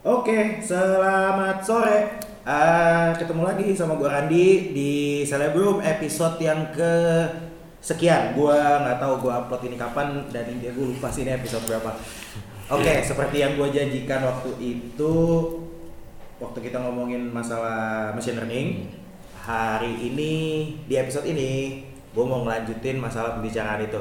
[0.00, 2.08] Oke, selamat sore.
[2.48, 6.88] Ah, ketemu lagi sama gua Randi di Celebrum episode yang ke
[7.84, 8.32] sekian.
[8.32, 11.92] Gua nggak tahu gua upload ini kapan dan ini gue lupa sih ini episode berapa.
[12.72, 15.12] Oke, seperti yang gua janjikan waktu itu
[16.40, 18.88] waktu kita ngomongin masalah machine learning,
[19.36, 20.32] hari ini
[20.88, 21.84] di episode ini
[22.16, 24.00] gue mau ngelanjutin masalah pembicaraan itu.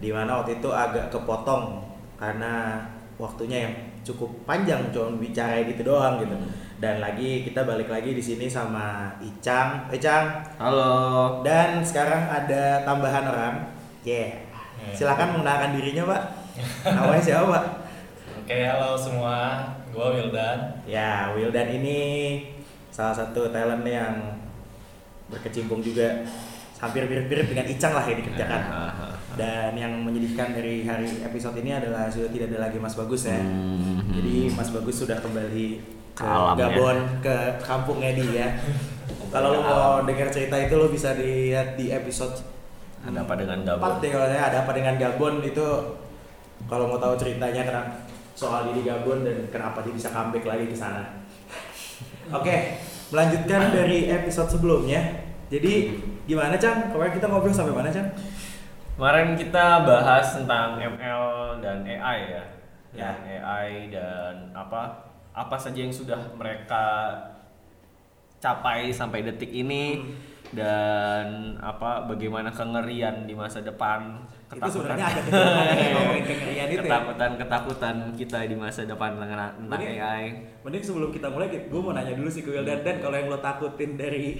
[0.00, 1.84] Di mana waktu itu agak kepotong
[2.16, 2.80] karena
[3.20, 3.74] waktunya yang
[4.04, 6.36] cukup panjang cuma bicara gitu doang gitu.
[6.78, 10.44] Dan lagi kita balik lagi di sini sama Icang, Icang.
[10.60, 11.40] Halo.
[11.40, 13.54] Dan sekarang ada tambahan orang.
[14.04, 14.44] Yeah.
[14.92, 16.22] Silakan mengenalkan dirinya, Pak.
[16.84, 17.64] Namanya siapa, Pak?
[18.44, 19.64] Oke, halo semua.
[19.88, 20.84] Gua Wildan.
[20.84, 22.00] Ya, Wildan ini
[22.92, 24.36] salah satu talent yang
[25.32, 26.20] berkecimpung juga
[26.78, 28.62] hampir mirip-mirip dengan Icang lah yang dikerjakan.
[29.40, 33.34] Dan yang menyedihkan dari hari episode ini adalah sudah tidak ada lagi Mas Bagus ya.
[33.34, 33.93] Hmm.
[34.14, 35.66] Jadi Mas Bagus sudah kembali
[36.14, 36.70] ke alam ya.
[36.70, 38.46] Gabon, ke kampungnya dia.
[39.34, 42.38] Kalau lo mau dengar cerita itu lo bisa dilihat di episode
[43.02, 43.98] Ada apa dengan Gabon?
[43.98, 45.66] deh kalau saya ada apa dengan Gabon itu
[46.70, 50.76] kalau mau tahu ceritanya kenapa soal ini Gabon dan kenapa dia bisa comeback lagi ke
[50.78, 51.02] sana.
[52.38, 52.78] Oke,
[53.10, 55.02] melanjutkan dari episode sebelumnya.
[55.50, 56.94] Jadi gimana Cang?
[56.94, 58.08] Kemarin kita ngobrol sampai mana Cang?
[58.94, 61.22] Kemarin kita bahas tentang ML
[61.58, 62.44] dan AI ya.
[62.94, 63.10] Ya.
[63.10, 64.82] Dan AI dan apa
[65.30, 67.10] apa saja yang sudah mereka
[68.38, 70.12] capai sampai detik ini Hmm.
[70.54, 71.26] dan
[71.58, 76.82] apa bagaimana kengerian di masa depan Itu sebenarnya ada keturunan yang ngomongin kengerian itu ya.
[76.86, 80.22] ketakutan ketakutan kita di masa depan tentang Mending- AI
[80.62, 83.38] Mending sebelum kita mulai, gue mau nanya dulu sih ke Wildan Dan kalau yang lo
[83.38, 84.38] takutin dari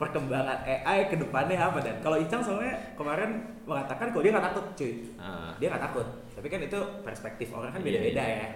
[0.00, 2.00] perkembangan AI ke depannya apa Dan?
[2.00, 5.52] Kalau Icang soalnya kemarin mengatakan kalau dia nggak takut cuy Ah.
[5.60, 8.32] dia nggak takut tapi kan itu perspektif orang kan Iya, beda-beda iya.
[8.32, 8.48] ya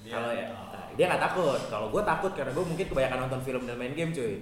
[0.00, 3.40] Dia- kalau ya nah, dia nggak takut kalau gue takut karena gue mungkin kebanyakan nonton
[3.42, 4.34] film dan main game cuy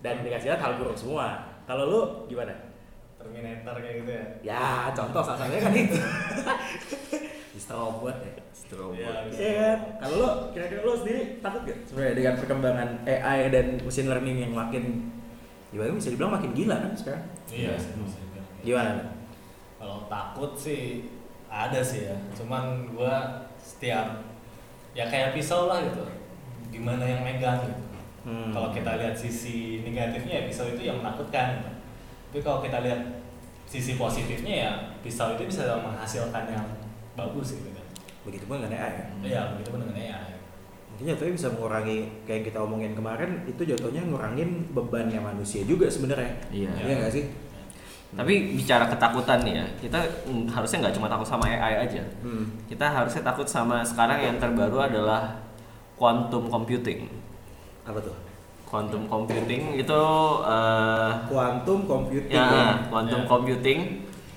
[0.00, 1.26] dan dikasih lihat hal buruk semua
[1.64, 2.54] kalau lu gimana
[3.16, 4.26] Terminator kayak gitu ya.
[4.44, 5.96] ya contoh salah satunya kan itu
[7.54, 7.74] Mr.
[7.74, 8.34] Robot ya.
[8.74, 9.38] Iya, bisa.
[9.38, 9.78] Iya kan?
[10.00, 14.52] Kalau lo kira-kira lo sendiri takut gak sebenarnya dengan perkembangan AI dan machine learning yang
[14.52, 14.84] makin
[15.74, 17.26] gimana bisa dibilang makin gila kan sekarang?
[17.50, 18.46] Iya, dibilang.
[18.62, 19.02] Gimana?
[19.82, 21.10] Kalau takut sih
[21.50, 22.14] ada sih ya.
[22.38, 24.22] Cuman gua setiap
[24.94, 26.06] ya kayak pisau lah gitu.
[26.70, 27.82] Gimana yang megang gitu.
[28.24, 28.54] Hmm.
[28.54, 31.58] Kalau kita lihat sisi negatifnya ya pisau itu yang menakutkan.
[31.58, 31.70] Gitu.
[32.30, 33.26] Tapi kalau kita lihat
[33.66, 36.66] sisi positifnya ya pisau itu bisa menghasilkan yang
[37.18, 37.86] bagus gitu kan.
[38.22, 39.06] Begitu pun dengan AI ya.
[39.26, 40.33] Iya, begitu pun dengan AI.
[40.94, 45.90] Mungkin jatuhnya bisa mengurangi kayak yang kita omongin kemarin itu jatuhnya ngurangin bebannya manusia juga
[45.90, 46.30] sebenarnya.
[46.54, 46.70] Iya.
[46.78, 47.24] Iya nggak sih?
[48.14, 49.98] Tapi bicara ketakutan nih ya, kita
[50.46, 51.98] harusnya nggak cuma takut sama AI aja.
[52.22, 52.46] Hmm.
[52.64, 55.34] Kita harusnya takut sama sekarang yang terbaru adalah
[55.98, 57.10] quantum computing.
[57.82, 58.14] Apa tuh?
[58.64, 60.02] Quantum computing itu
[60.46, 62.34] eh, Quantum computing.
[62.34, 63.26] ya quantum Ya.
[63.26, 63.80] computing.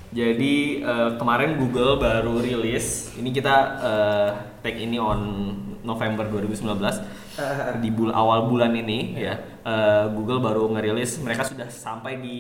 [0.10, 3.14] Jadi eh, kemarin Google baru rilis.
[3.14, 4.30] Ini kita eh,
[4.66, 5.54] take ini on
[5.88, 11.70] November 2019 Eh, di bul awal bulan ini ya eh, Google baru ngerilis mereka sudah
[11.70, 12.40] sampai di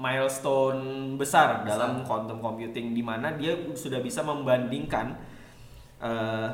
[0.00, 5.20] milestone besar dalam quantum computing di mana dia sudah bisa membandingkan
[6.00, 6.48] eh,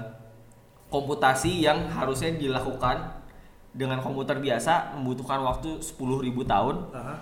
[0.91, 3.22] komputasi yang harusnya dilakukan
[3.70, 5.94] dengan komputer biasa membutuhkan waktu 10.000
[6.46, 7.14] tahun Aha.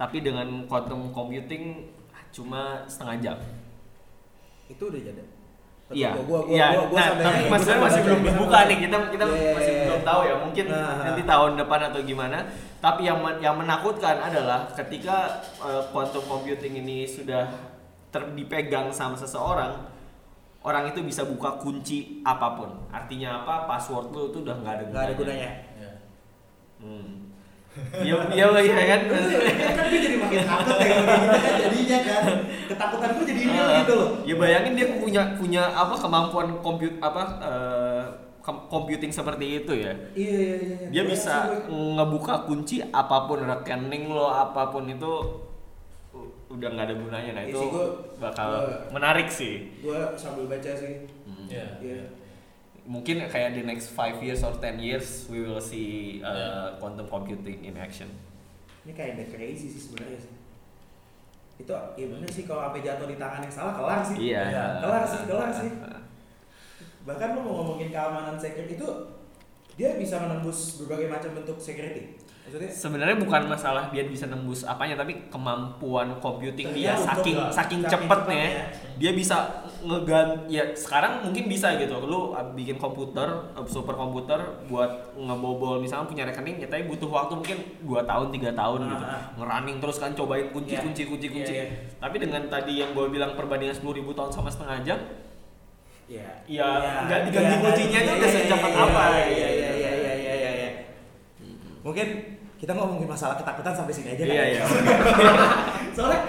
[0.00, 1.92] tapi dengan quantum computing
[2.30, 3.38] cuma setengah jam.
[4.70, 5.39] Itu udah jadi.
[5.90, 6.66] Iya, Gua, gua, gua, iya.
[6.70, 8.76] gua, gua nah, tapi maksudnya sampai masih belum dibuka nih.
[8.78, 9.82] Kita kita Iya, iya, masih iya.
[9.90, 10.34] belum tahu ya.
[10.38, 11.28] Mungkin Nah, nanti nah.
[11.34, 12.38] tahun depan atau gimana.
[12.78, 15.16] Tapi yang men- yang menakutkan adalah ketika
[15.58, 17.44] uh, quantum computing ini sudah
[18.08, 19.82] ter- dipegang sama seseorang,
[20.62, 22.70] orang itu bisa buka kunci apa pun.
[22.88, 23.66] Artinya apa?
[23.66, 25.50] Password lu itu udah nggak ada nggak ada gunanya.
[25.74, 25.92] Ya.
[26.78, 27.19] Hmm.
[27.96, 29.00] Iya, iya, iya kan.
[29.06, 32.24] kan gue jadi makin takut ya gitu kan jadinya kan
[32.66, 34.08] ketakutan gue jadi real Ah, gitu loh.
[34.22, 38.02] Ya bayangin dia punya punya apa kemampuan compute apa eh,
[38.40, 39.94] kom- computing seperti itu ya.
[40.12, 40.86] Iya iya iya.
[40.90, 41.34] Dia bisa
[41.68, 45.12] ngebuka kunci apa pun rekening lo apa pun itu
[46.50, 50.50] udah nggak ada gunanya nah Iya itu sih, gua- bakal gua- menarik sih Gue sambil
[50.50, 51.06] baca sih.
[51.46, 51.78] Iya.
[52.90, 56.66] Mungkin kayak di next 5 years or 10 years we will see uh, Yeah.
[56.76, 58.10] quantum computing in action
[58.82, 60.34] Ini kayak the crazy sih sebenarnya sih.
[61.60, 64.16] Itu ya bener sih kalau sampai jatuh di tangan yang salah kelar sih.
[64.18, 64.64] iya Iya.
[64.80, 65.70] Kelar sih, kelar sih.
[67.06, 68.88] Bahkan lo mau ngomongin keamanan security itu
[69.76, 72.16] dia bisa menembus berbagai macam bentuk security.
[72.40, 77.80] Maksudnya sebenarnya bukan masalah dia bisa nembus apanya tapi kemampuan computing dia saking saking saking
[77.84, 78.96] cepetnya cepatnya.
[78.96, 83.24] dia bisa ngegan ya sekarang mungkin bisa gitu lu bikin komputer
[83.64, 84.36] super komputer
[84.66, 89.00] buat ngebobol misalnya punya rekening ya tapi butuh waktu mungkin 2 tahun tiga tahun gitu
[89.00, 89.22] Ah, ah.
[89.36, 90.84] ngerunning terus kan cobain kunci Iya.
[90.84, 91.96] kunci kunci kunci Iya, iya.
[91.96, 94.98] tapi dengan tadi yang gue bilang perbandingan 10.000 ribu tahun sama setengah jam
[96.06, 96.26] Iya.
[96.44, 99.26] Ya, Iya, nggak diganti iya, kuncinya iya, tuh iya, udah iya, secepat iya, apa, Iya
[99.30, 100.50] iya iya iya iya iya iya.
[100.52, 100.70] iya.
[101.80, 102.06] Mungkin
[102.56, 104.48] kita ngomongin masalah ketakutan sampai sini aja Iya, kan?
[104.50, 104.62] iya.
[105.96, 106.20] Soalnya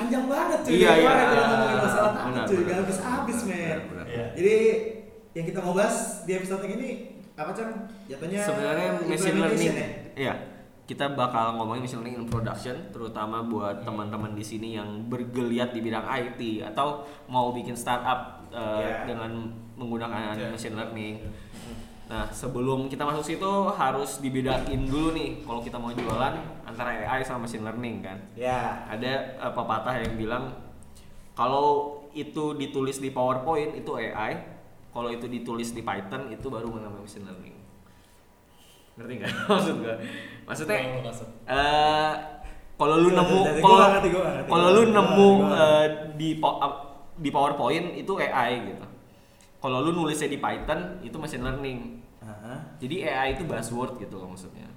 [0.00, 0.72] panjang banget cuy.
[0.74, 1.10] Iya, iya.
[1.20, 2.66] kita ngomongin masalah takut Benar, cuy, benar.
[2.66, 3.60] gak habis-habis men.
[3.60, 4.06] Benar, benar.
[4.08, 4.24] Iya.
[4.32, 4.54] Jadi
[5.30, 6.88] yang kita mau bahas di episode ini
[7.32, 7.72] apa Cang?
[8.04, 9.88] Jatuhnya sebenarnya machine learning ya?
[10.14, 10.34] iya
[10.84, 15.80] kita bakal ngomongin machine learning in production terutama buat teman-teman di sini yang bergeliat di
[15.80, 19.06] bidang IT atau mau bikin startup uh, Iya.
[19.06, 19.30] dengan
[19.78, 20.50] menggunakan Iya.
[20.50, 21.14] machine learning
[22.10, 26.34] nah sebelum kita masuk situ harus dibedain dulu nih kalau kita mau jualan
[26.64, 28.82] antara AI sama machine learning kan Ya.
[28.84, 30.44] ada uh, pepatah yang bilang
[31.32, 31.66] kalau
[32.10, 34.42] itu ditulis di PowerPoint itu AI,
[34.90, 37.54] kalau itu ditulis di Python itu baru namanya machine learning.
[38.98, 39.94] Ngerti nggak maksud gue?
[40.42, 40.78] Maksudnya
[41.46, 42.12] eh
[42.74, 43.38] kalau lu nemu
[44.44, 45.86] kalau lu nemu eh,
[46.18, 46.58] di po-
[47.14, 48.84] di PowerPoint itu AI gitu.
[49.56, 51.99] Kalau lu nulisnya di Python itu machine learning.
[52.78, 54.68] Jadi AI itu buzzword gitu loh maksudnya.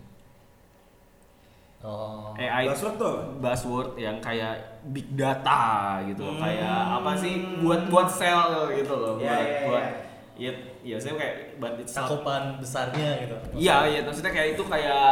[1.84, 2.32] Oh.
[2.34, 4.56] AI Buzzword tuh buzzword yang kayak
[4.88, 6.40] big data gitu Hmm.
[6.40, 6.64] kayak
[6.96, 9.68] apa sih buat buat sell gitu loh Ya, buat ya, ya.
[9.68, 9.86] buat
[10.34, 10.52] ya
[10.82, 13.36] ya saya kayak not- Cakupan besarnya gitu.
[13.54, 15.04] iya iya maksudnya kayak itu kayak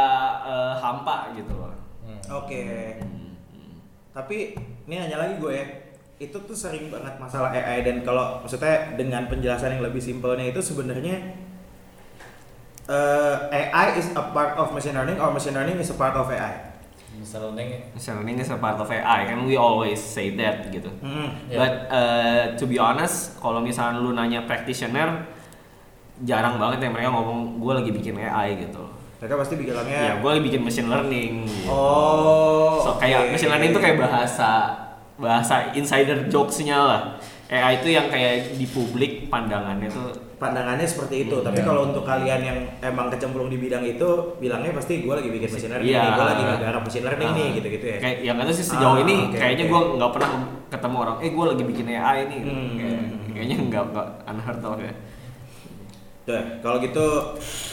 [0.42, 2.18] eh, hampa gitu loh Hmm.
[2.34, 2.98] Oke.
[2.98, 3.74] Hmm, hmm.
[4.10, 5.66] Tapi ini hanya lagi gue ya.
[6.18, 10.58] Itu tuh sering banget masalah AI dan kalau maksudnya dengan penjelasan yang lebih simpelnya itu
[10.58, 11.20] sebenarnya
[12.88, 13.36] eh,
[13.70, 16.72] AI is a part of machine learning or machine learning is a part of AI.
[17.12, 21.28] Misalnya machine learning is a part of AI kan we always say that gitu Hmm.
[21.46, 21.56] Iya.
[21.60, 25.28] but eh, to be honest kalau misalnya lu nanya practitioner
[26.22, 28.82] jarang banget ya mereka ngomong gue lagi bikin AI gitu
[29.22, 31.70] Mereka pasti ya bilangnya gue lagi bikin machine learning gitu.
[31.70, 32.82] Oh.
[32.82, 33.38] So, kayak oke.
[33.38, 34.50] machine learning itu kayak bahasa
[35.14, 37.00] bahasa insider jokes-nya lah.
[37.52, 40.08] AI itu yang kayak di publik pandangannya tuh
[40.40, 41.36] pandangannya seperti itu.
[41.38, 41.68] Tapi Iya.
[41.68, 44.08] kalau untuk kalian yang emang kecemplung di bidang itu,
[44.40, 47.48] bilangnya pasti gue lagi bikin machine learning, nih, gue lagi ngegarap machine learning Nah, nih,
[47.54, 47.96] gitu-gitu ya.
[48.00, 49.70] Kayak yang itu sih sejauh Ah, ini oke, kayaknya oke.
[49.70, 50.30] gue nggak pernah
[50.66, 52.40] ketemu orang, eh gue lagi bikin AI nih.
[52.40, 52.72] Hmm.
[52.74, 53.06] Kayak-
[53.36, 54.94] kayaknya nggak nggak unheard of ya.
[56.22, 57.06] Tuh, kalau gitu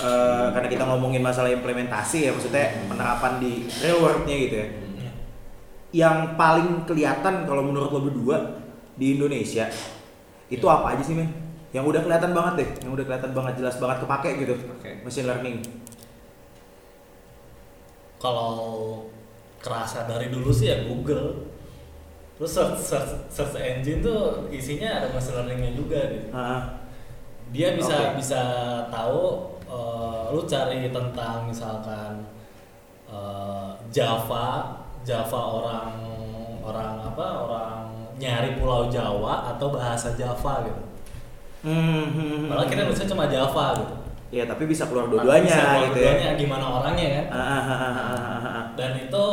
[0.02, 4.68] eh, karena kita ngomongin masalah implementasi ya, maksudnya penerapan di real world-nya gitu ya.
[5.90, 8.38] Yang paling kelihatan kalau menurut lo berdua
[9.00, 9.66] di Indonesia
[10.52, 11.32] itu apa aja sih men?
[11.72, 14.56] Yang udah kelihatan banget deh, yang udah kelihatan banget jelas banget kepake gitu.
[14.76, 14.90] Oke.
[15.06, 15.58] Machine learning.
[18.20, 19.00] kalau
[19.64, 21.48] kerasa dari dulu sih ya Google.
[22.36, 26.28] Terus search, search, search engine tuh isinya ada machine learningnya juga gitu.
[26.36, 26.80] Ah,
[27.50, 28.22] Dia bisa Oke.
[28.22, 28.42] bisa
[28.94, 32.24] tahu eh, lu cari tentang misalkan
[33.10, 35.92] eh, Java, Java orang
[36.62, 37.80] orang apa orang
[38.20, 40.82] nyari Pulau Jawa atau bahasa Java gitu.
[41.64, 42.92] hmm, hmm, hmm, Malah kita hmm.
[42.92, 43.96] nulisnya cuma Java gitu.
[44.30, 46.12] Ya tapi bisa keluar dua-duanya bisa keluar gitu ya.
[46.14, 47.26] dua-duanya, gimana orangnya kan?
[47.34, 49.26] Ah, ah, ah, ah, ah, ah, dan itu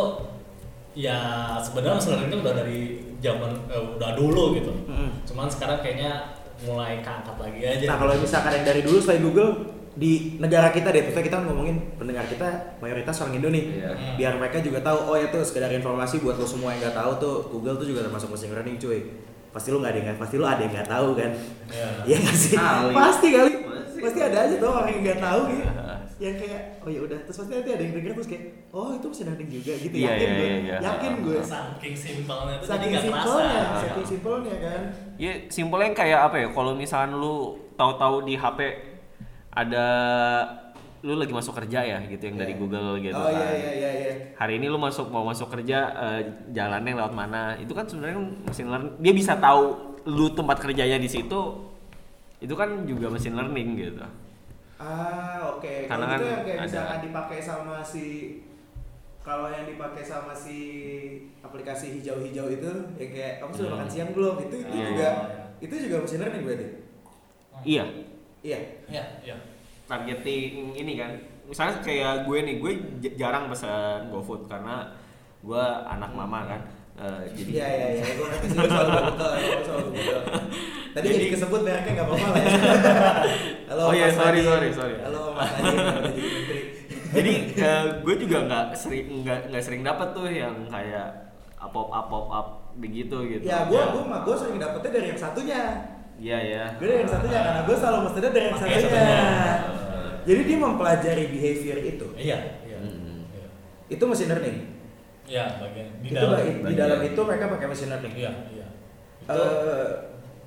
[0.96, 1.18] ya
[1.60, 2.80] sebenarnya learning itu udah dari
[3.20, 5.10] zaman eh, udah dulu gitu Mm-mm.
[5.28, 9.75] cuman sekarang kayaknya mulai keangkat lagi aja Nah kalau misalkan yang dari dulu selain Google
[9.96, 13.64] di negara kita deh, terus kita ngomongin pendengar kita mayoritas orang Indo nih.
[13.80, 13.90] Iya.
[13.96, 14.14] Hmm.
[14.20, 17.12] Biar mereka juga tahu, oh ya tuh sekedar informasi buat lo semua yang nggak tahu
[17.16, 19.00] tuh Google tuh juga termasuk machine learning cuy.
[19.48, 21.30] Pasti lo nggak ada yang nggak- pasti lo ada yang nggak tahu kan?
[21.72, 21.88] Iya.
[22.12, 22.54] Iya nggak sih?
[22.54, 22.92] Kali.
[22.92, 23.52] Pasti kali.
[23.56, 24.00] Pasti.
[24.04, 25.64] Pasti ada aja tuh orang yang nggak tahu gitu.
[26.16, 29.04] Yang kayak, oh ya udah, terus pasti nanti ada yang denger terus kayak, oh itu
[29.04, 29.94] machine learning juga gitu.
[30.00, 30.76] Iya, yakin iya, gue, iya, iya.
[30.80, 31.38] yakin gue.
[31.44, 34.80] saking simpelnya itu Saking simpelnya, saking simpelnya kan.
[35.20, 36.46] Ya simpelnya kayak apa ya?
[36.48, 37.36] Kalau misalnya lu
[37.76, 38.58] tahu-tahu di HP
[39.56, 39.86] ada
[41.00, 42.58] lu lagi masuk kerja ya gitu yang dari Iya.
[42.58, 43.54] Google gitu Oh iya kan.
[43.54, 44.12] iya iya iya.
[44.34, 46.20] hari ini lu masuk mau masuk kerja eh,
[46.50, 49.64] jalannya lewat mana itu kan sebenarnya machine learning dia bisa tahu
[50.04, 51.40] lu tempat kerjanya di situ
[52.36, 54.04] itu kan juga machine learning gitu
[54.76, 55.88] Ah, oke.
[55.88, 58.04] Kalau Karena gitu kan yang kayak ada- misalkan dipakai sama si
[59.18, 60.58] kalau yang dipakai sama si
[61.40, 63.76] aplikasi hijau-hijau itu yang kayak kamu sudah Hmm.
[63.80, 64.36] makan siang belum?
[64.38, 65.12] Itu itu Iya, juga iya.
[65.58, 66.66] itu juga machine learning berarti.
[67.64, 67.84] iya
[68.46, 68.60] Iya.
[68.86, 69.36] ya ya
[69.84, 71.10] targeting ini kan
[71.44, 72.72] misalnya kayak gue nih gue
[73.14, 74.94] jarang pesan GoFood karena
[75.40, 76.62] gue anak mama kan
[76.96, 79.28] Eh, jadi Iya iya iya, gue ngerti sih selalu buka,
[79.60, 80.16] selalu buka.
[80.96, 82.48] Tadi Jadi- jadi kesebut mereknya nggak apa-apa lah ya.
[83.68, 83.82] Halo.
[83.84, 84.96] Oh iya, sorry, sorry, sorry.
[85.04, 86.08] Halo Mas udah
[87.12, 91.36] jadi eh, gue juga nggak sering nggak nggak sering dapat tuh yang kayak
[91.68, 95.20] pop up pop up begitu gitu Ya gue gue mah gue sering dapetnya dari yang
[95.20, 95.62] satunya.
[96.16, 96.62] Iya ya.
[96.80, 98.78] Gue dari yang satunya karena gue selalu mestinya dari satunya.
[98.80, 99.24] satunya.
[100.26, 102.06] Jadi dia mempelajari behavior itu.
[102.16, 102.78] Iya, iya.
[102.80, 103.28] Hmm.
[103.30, 103.48] Iya.
[103.92, 104.58] Itu machine learning.
[105.26, 106.38] Iya, bagian di itu dalam.
[106.70, 108.14] di dalam itu mereka pakai machine learning.
[108.14, 108.66] Iya, iya.
[109.22, 109.90] Itu Eh,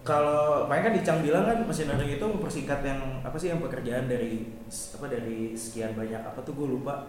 [0.03, 4.07] kalau makanya kan Dicang bilang kan machine learning itu mempersingkat yang apa sih yang pekerjaan
[4.09, 7.05] dari apa dari sekian banyak apa tuh gue lupa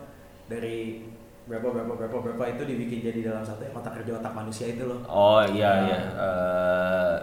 [0.50, 1.06] dari
[1.46, 5.00] berapa berapa berapa berapa itu dibikin jadi dalam satu otak kerja otak manusia itu loh.
[5.06, 5.98] Oh iya iya.
[6.14, 7.16] Eh,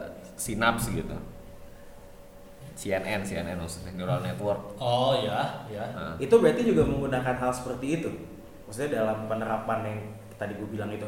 [0.48, 1.18] sinaps gitu.
[2.78, 4.78] CNN CNN maksudnya neural network.
[4.78, 5.82] Oh iya, iya.
[5.98, 8.10] Nah, Itu berarti juga menggunakan hal seperti itu.
[8.70, 10.00] Maksudnya dalam penerapan yang
[10.38, 11.08] tadi gue bilang itu.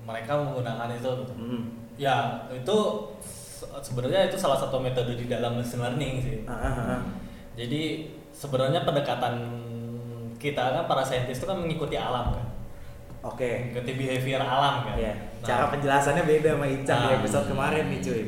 [0.00, 1.32] Mereka menggunakan itu gitu.
[1.36, 1.62] Hmm.
[2.00, 2.76] Ya, itu
[3.20, 6.36] se- sebenarnya itu salah satu metode di dalam machine learning sih.
[6.48, 7.00] Ah, ah, ah.
[7.52, 9.34] Jadi sebenarnya pendekatan
[10.40, 12.46] kita kan para saintis itu kan mengikuti alam kan.
[13.20, 13.68] Oke.
[13.68, 14.96] Mengikuti behavior alam kan.
[14.96, 17.16] Ya, Nah, cara penjelasannya beda sama di Nah.
[17.16, 18.22] episode kemarin nih cuy.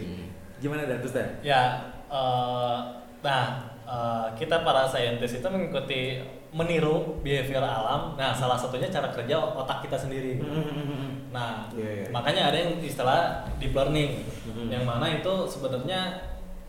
[0.58, 1.28] Gimana dan terus Dan?
[1.40, 1.62] Ya,
[2.06, 2.78] eh,
[3.20, 3.44] nah
[3.82, 8.12] eh, kita para saintis itu mengikuti meniru behavior alam.
[8.14, 10.38] Nah, salah satunya cara kerja otak kita sendiri.
[10.38, 11.28] Hmm.
[11.32, 12.06] Nah, Iya, iya.
[12.12, 14.68] makanya ada yang istilah deep learning, Mhm.
[14.68, 16.12] yang mana itu sebenarnya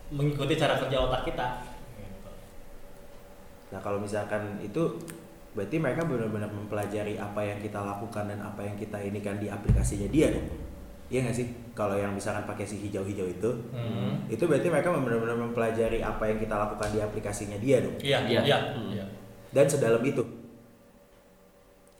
[0.08, 1.48] mengikuti cara kerja otak kita.
[3.68, 4.82] Nah kalau misalkan itu
[5.54, 9.46] berarti mereka benar-benar mempelajari apa yang kita lakukan dan apa yang kita ini kan di
[9.46, 10.46] aplikasinya dia dong.
[11.08, 11.46] Iya nggak sih?
[11.72, 14.26] Kalau yang misalkan pakai si hijau-hijau itu, Mhm.
[14.26, 17.94] itu berarti mereka benar-benar mempelajari apa yang kita lakukan di aplikasinya dia dong.
[18.02, 18.40] Iya, Iya.
[18.42, 18.90] iya, Hmm.
[18.90, 19.04] iya.
[19.54, 20.22] Dan sedalam itu.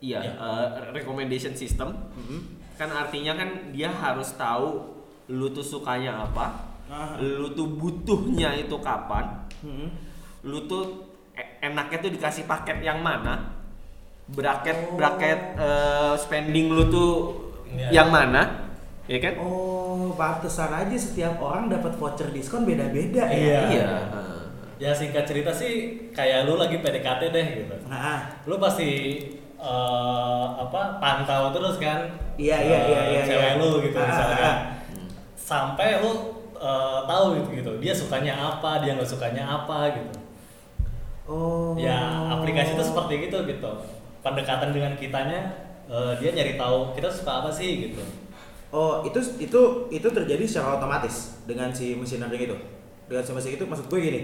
[0.03, 0.19] Iya.
[0.21, 1.95] Eh, recommendation system
[2.75, 4.83] kan artinya kan dia harus tahu
[5.31, 6.51] lu tuh sukanya apa,
[6.85, 7.15] Ah.
[7.17, 9.25] lu tuh butuhnya itu kapan,
[9.63, 9.87] Hmm.
[10.43, 11.04] lu tuh
[11.61, 13.53] enaknya tuh dikasih paket yang mana,
[14.27, 14.95] bracket Oh.
[14.95, 17.13] bracket eh, spending lu tuh
[17.67, 17.89] Iya.
[17.93, 18.71] yang mana,
[19.05, 19.35] ya kan?
[19.37, 23.51] Oh, pantesan aja setiap orang dapat voucher diskon beda-beda Iya.
[23.51, 23.61] ya.
[23.69, 23.89] Iya.
[24.75, 25.73] Ya singkat cerita sih
[26.11, 27.75] kayak lu lagi PDKT deh gitu.
[27.85, 28.91] Nah, Lu pasti
[29.55, 32.05] eh, apa pantau terus kan?
[32.35, 33.57] Iya, iya, eh, iya, iya, Cewek iya.
[33.57, 34.35] lu gitu Ah, misalnya.
[34.35, 34.57] ah, ah.
[35.33, 36.11] Sampai lu
[36.55, 37.71] eh, tahu gitu, gitu.
[37.79, 40.11] Dia sukanya apa, dia nggak sukanya apa gitu.
[41.25, 41.73] Oh.
[41.75, 41.97] Ya
[42.31, 43.71] aplikasi itu seperti gitu gitu.
[44.21, 45.41] Pendekatan dengan kitanya
[45.85, 48.01] eh, dia nyari tahu kita suka apa sih gitu.
[48.69, 52.57] Oh, itu itu itu terjadi secara otomatis dengan si mesin learning itu.
[53.07, 54.21] Dengan si mesin itu maksud gue gini.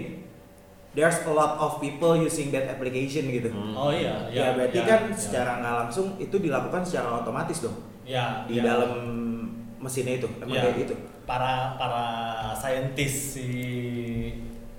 [0.92, 3.48] There's a lot of people using that application gitu.
[3.48, 3.72] Hmm.
[3.72, 5.16] Oh iya, Ya, berarti ya, kan ya.
[5.16, 8.76] secara nggak langsung itu dilakukan secara otomatis dong ya, di ya.
[8.76, 8.92] dalam
[9.80, 10.28] mesinnya itu.
[10.36, 10.94] Emang Ya, kayak gitu.
[11.24, 12.04] para para
[12.52, 13.48] saintis si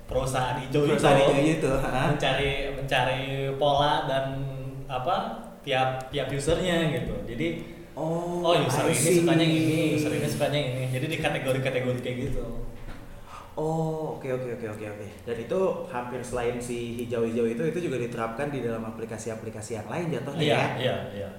[0.06, 3.24] perusahaan hijau Perusahaan itu hijau itu, mencari mencari
[3.56, 4.26] pola dan
[4.86, 10.26] apa tiap tiap usernya gitu jadi Oh, oh user ini sukanya yang ini user ini
[10.26, 12.46] sukanya yang ini jadi di kategori kategori kayak gitu
[13.54, 15.08] Oh, oke oke oke oke oke.
[15.30, 20.10] Dan itu hampir selain si hijau-hijau itu itu juga diterapkan di dalam aplikasi-aplikasi yang lain
[20.10, 20.68] jatuhnya iya ya.
[20.82, 21.30] iya iya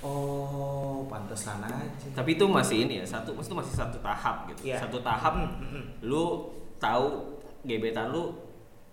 [0.00, 2.08] Oh, pantesan aja.
[2.16, 4.72] Tapi itu masih ini ya, satu itu masih satu tahap gitu.
[4.72, 4.80] Iya.
[4.80, 5.84] Satu tahap hmm, hmm.
[6.08, 7.35] lu tahu
[7.66, 8.32] gebetan lu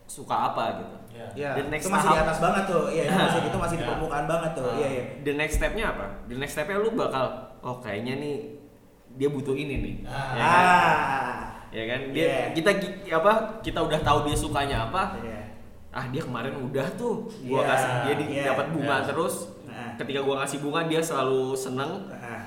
[0.03, 0.95] suka apa gitu.
[1.13, 2.83] iya Ya, The next itu masih di tahap- atas banget tuh.
[2.87, 3.89] Iya, itu masih itu masih di Ya.
[3.89, 4.65] permukaan banget tuh.
[4.65, 5.03] Nah, Iya, iya.
[5.21, 6.05] The next stepnya apa?
[6.25, 7.25] The next stepnya lu bakal,
[7.59, 8.35] oh kayaknya nih
[9.11, 10.33] dia butuh ini nih, Ah.
[10.33, 10.65] ya kan?
[10.65, 11.41] Ah.
[11.69, 11.99] Ya kan?
[12.11, 12.45] Dia Yeah.
[12.51, 12.69] kita
[13.15, 13.31] apa?
[13.59, 15.17] Kita udah tahu dia sukanya apa.
[15.19, 15.39] Iya.
[15.89, 19.07] Ah dia kemarin udah tuh, gua Yeah, kasih dia di- yeah, dapat bunga yeah.
[19.07, 19.35] terus.
[19.63, 19.93] Nah.
[19.95, 22.09] Ketika gua ngasih bunga dia selalu seneng.
[22.09, 22.45] Ah.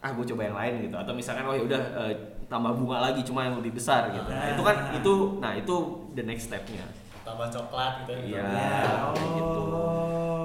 [0.00, 0.94] Ah gue coba yang lain gitu.
[0.94, 2.14] Atau misalkan oh ya udah eh,
[2.46, 4.26] tambah bunga lagi cuma yang lebih besar gitu.
[4.26, 4.52] Nah, Ah.
[4.52, 5.74] itu kan itu, nah itu
[6.12, 6.84] the next stepnya.
[7.24, 8.44] tambah coklat gitu Iya.
[8.44, 9.62] Ya, gitu.
[9.72, 10.44] oh.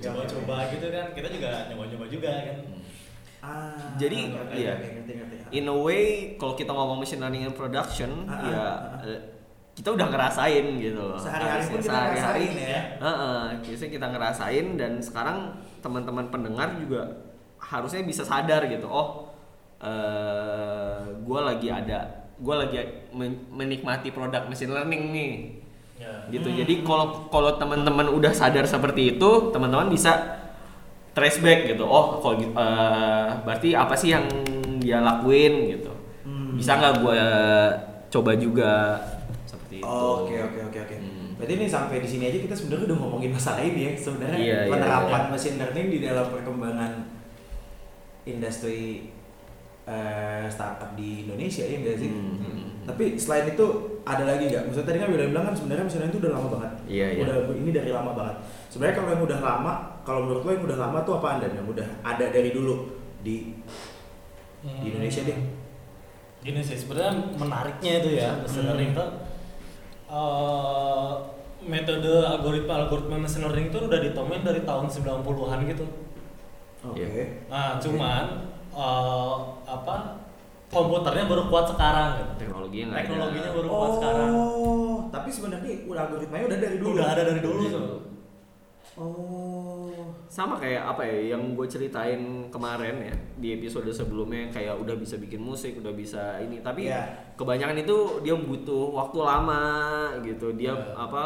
[0.00, 2.56] coba-coba gitu kan kita juga nyoba-nyoba juga kan
[3.40, 3.72] Ah.
[3.96, 4.76] Jadi, oke, iya.
[4.76, 5.36] oke, ngerti, ngerti.
[5.50, 6.04] in a way
[6.36, 9.00] kalau kita ngomong machine learning and production Ah, ya ah, ah.
[9.02, 9.20] eh,
[9.72, 12.80] kita udah ngerasain gitu loh Sehari-hari pun kita ngerasain ya.
[12.96, 15.38] Heeh, biasanya kita ngerasain dan sekarang
[15.78, 17.00] teman-teman pendengar juga
[17.56, 19.29] harusnya bisa sadar gitu oh
[19.80, 21.98] eh gue lagi ada
[22.36, 22.76] gue lagi
[23.10, 25.32] men- menikmati produk machine learning nih
[25.96, 26.56] ya gitu Hmm.
[26.56, 30.40] jadi kalau kalau teman-teman udah sadar seperti itu teman-teman bisa
[31.10, 34.24] trace back gitu oh kalau gitu eh, berarti apa sih yang
[34.78, 36.56] dia lakuin gitu Hmm.
[36.56, 37.20] bisa nggak gue
[38.10, 38.72] coba juga
[39.44, 40.96] seperti itu Oke oke oke oke.
[40.96, 41.32] Hmm.
[41.36, 44.58] Berarti ini sampai di sini aja kita sebenarnya udah ngomongin masalah ini ya sebenarnya Iya,
[44.60, 45.30] iya, penerapan iya.
[45.30, 46.92] machine learning di dalam perkembangan
[48.24, 49.08] industri
[49.90, 52.10] eh, startup di Indonesia ya enggak sih?
[52.14, 52.68] Hmm, hmm, hmm.
[52.86, 53.66] Tapi selain itu
[54.06, 54.62] ada lagi nggak?
[54.70, 56.72] Maksudnya tadi kan William bilang kan sebenarnya learning itu udah lama banget.
[56.86, 57.20] Iya, iya.
[57.26, 58.36] Udah ini dari lama banget.
[58.70, 59.72] Sebenarnya kalau yang udah lama,
[60.06, 62.74] kalau menurut lo yang udah lama tuh apa anda yang udah ada dari dulu
[63.20, 63.58] di
[64.62, 65.38] di Indonesia deh?
[66.40, 68.68] gini sih sebenarnya menariknya itu ya machine Hmm.
[68.72, 69.06] learning itu
[70.08, 71.10] eh,
[71.60, 75.84] metode algoritma algoritma machine learning itu udah ditemuin dari tahun 90-an gitu.
[76.80, 76.96] Oke.
[77.04, 77.24] Iya.
[77.52, 78.24] Nah, cuman
[78.70, 79.36] eh,
[79.66, 79.94] apa
[80.66, 82.32] komputernya baru kuat sekarang gitu.
[82.46, 83.06] Teknologinya nggak ada.
[83.10, 84.30] Teknologinya baru kuat sekarang.
[84.30, 86.94] Oh, tapi sebenarnya udah algoritmanya udah dari dulu.
[86.94, 87.80] Udah ada dari dulu Iya.
[88.98, 90.12] Oh.
[90.26, 95.16] sama kayak apa ya yang gue ceritain kemarin ya di episode sebelumnya kayak udah bisa
[95.16, 97.34] bikin musik udah bisa ini tapi Iya.
[97.34, 99.62] kebanyakan itu dia butuh waktu lama
[100.20, 100.94] gitu dia Iya.
[100.96, 101.22] apa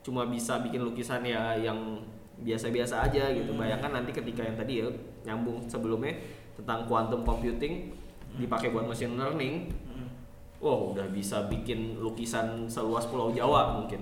[0.00, 2.02] cuma bisa bikin lukisan ya yang
[2.36, 3.62] biasa-biasa aja gitu Hmm.
[3.62, 4.88] bayangkan nanti ketika yang tadi ya
[5.24, 6.12] nyambung sebelumnya
[6.54, 7.90] tentang quantum computing
[8.34, 10.10] dipakai buat machine learning Hmm.
[10.58, 14.00] wow udah bisa bikin lukisan seluas pulau Jawa mungkin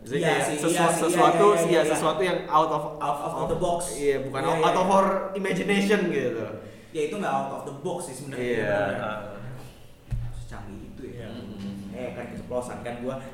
[0.00, 1.90] Jadi Iya kayak sih, sesu- iya sih, iya, sesuatu iya, iya, iya, iya.
[1.92, 3.80] sesuatu yang out of Out of the box.
[3.94, 4.96] Iya, bukan Iya, out, iya, out of iya.
[4.96, 6.44] our imagination gitu.
[6.90, 8.48] Ya itu nggak out of the box sih sebenarnya.
[8.64, 8.80] Iya.
[10.34, 11.12] Secanggih itu ya.
[11.12, 11.28] Iya.
[11.28, 11.92] Hmm.
[11.92, 13.16] Eh kan keceplosan kan gua.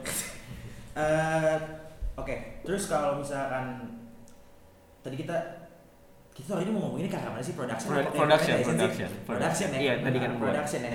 [0.97, 1.57] Eh,
[2.17, 3.85] Oke, terus kalau misalkan
[4.99, 5.66] tadi kita
[6.37, 7.57] kita hari ini mau ngomongin karena mana sih?
[7.57, 8.69] Production Pro- production, ya, sih?
[8.69, 9.11] production.
[9.25, 9.79] production ya?
[9.81, 10.93] Iya, tadi kan production ya.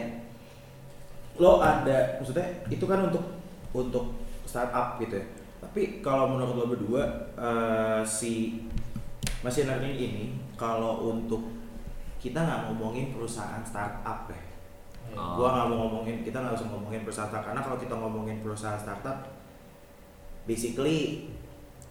[1.41, 3.25] Lo ada maksudnya itu kan untuk
[3.73, 4.05] untuk
[4.45, 5.25] startup gitu ya.
[5.65, 8.61] Tapi kalau menurut lo berdua eh, si
[9.41, 11.41] machine learning ini kalau untuk
[12.21, 14.41] kita nggak ngomongin perusahaan startup ya.
[15.11, 15.41] Oh.
[15.41, 17.49] gua nggak mau ngomongin kita nggak usah ngomongin perusahaan startup.
[17.49, 19.25] Karena kalau kita ngomongin perusahaan startup
[20.45, 21.25] basically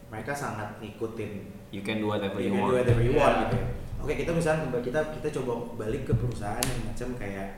[0.06, 2.78] mereka sangat ngikutin You can do whatever you you can do want.
[2.82, 3.42] whatever you want Yeah.
[3.46, 3.66] gitu ya.
[4.00, 5.52] Oke kita misalnya kita kita coba
[5.86, 7.48] balik ke perusahaan yang macam kayak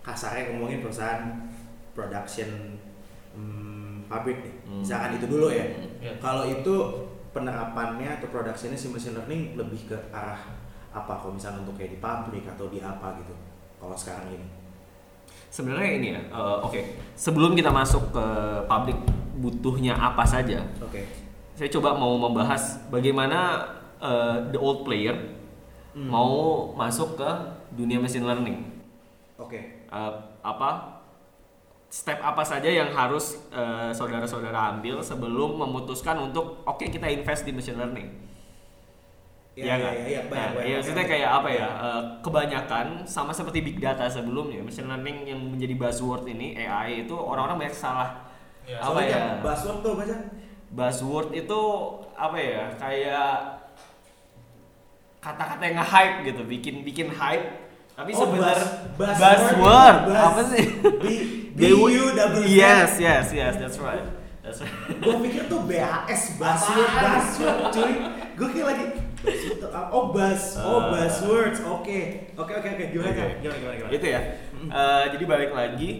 [0.00, 1.24] kasarnya ngomongin perusahaan
[1.94, 2.80] production
[3.36, 4.54] hmm, pabrik nih.
[4.66, 4.80] Hmm.
[4.82, 5.64] Misalkan itu dulu ya.
[5.64, 5.88] Hmm.
[6.02, 6.12] Iya.
[6.18, 6.74] Kalau itu
[7.30, 10.38] penerapannya atau productionnya si machine learning lebih ke arah
[10.90, 11.12] apa?
[11.20, 13.34] Kalau misalnya untuk kayak di pabrik atau di apa gitu.
[13.78, 14.48] Kalau sekarang ini.
[15.54, 16.80] Sebenarnya ini ya, eh, oke.
[17.14, 18.26] Sebelum kita masuk ke
[18.66, 18.98] publik
[19.38, 21.06] butuhnya apa saja, Oke.
[21.54, 23.64] Saya coba mau membahas bagaimana
[23.98, 25.14] eh, the old player
[25.94, 26.10] Hmm.
[26.10, 26.34] mau
[26.74, 27.30] masuk ke
[27.70, 28.66] dunia machine learning.
[29.38, 29.86] Oke.
[29.86, 30.12] Eh,
[30.42, 30.70] apa
[31.86, 37.54] step apa saja yang harus eh, saudara-saudara ambil sebelum memutuskan untuk oke kita invest di
[37.54, 38.10] machine learning.
[39.54, 39.94] Iya Iya iya nggak?
[39.94, 41.12] iya iya, banyak, Nah, banyak, iya, maksudnya banyak.
[41.14, 41.68] kayak apa ya?
[41.78, 47.14] eh, kebanyakan sama seperti big data sebelumnya, machine learning yang menjadi buzzword ini AI itu
[47.14, 48.18] orang-orang banyak salah.
[48.66, 48.82] Iya.
[48.82, 49.22] Apa Soalnya ya?
[49.38, 50.16] Buzzword tuh baca.
[50.70, 51.60] Buzzword itu
[52.14, 52.62] apa ya?
[52.74, 53.32] Kayak
[55.20, 57.46] kata-kata yang nge-hype gitu, bikin bikin hype.
[57.94, 58.66] Tapi Oh, sebenarnya
[58.98, 60.64] buzz- buzzword buzz- apa sih?
[60.98, 61.04] B
[61.58, 62.18] B U Z.
[62.44, 64.02] Yes, yes, yes, that's right.
[64.42, 64.74] That's right.
[64.98, 67.06] Gue pikir tuh BAS, buzzword, Apaan?
[67.16, 67.92] buzzword, cuy.
[68.34, 68.84] Gue kayak lagi
[69.22, 69.60] buzzword?
[69.88, 70.82] Oh buzz, oh Ah.
[70.90, 71.98] buzzwords, oke,
[72.34, 72.84] oke oke oke.
[72.90, 73.22] Gimana Oke.
[73.22, 73.30] Kak?
[73.40, 73.92] gimana gimana gimana?
[73.94, 74.20] Itu ya.
[74.64, 75.90] Eh, jadi balik lagi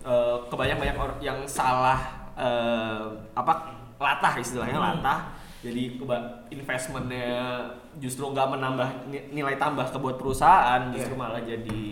[0.00, 1.98] eh, kebanyak banyak orang yang salah
[2.36, 4.86] eh, apa latah istilahnya Hmm.
[4.96, 5.20] latah.
[5.60, 6.00] Jadi
[6.48, 7.60] investmentnya
[8.00, 11.20] justru nggak menambah ni- nilai tambah ke buat perusahaan, justru Iya.
[11.20, 11.84] malah jadi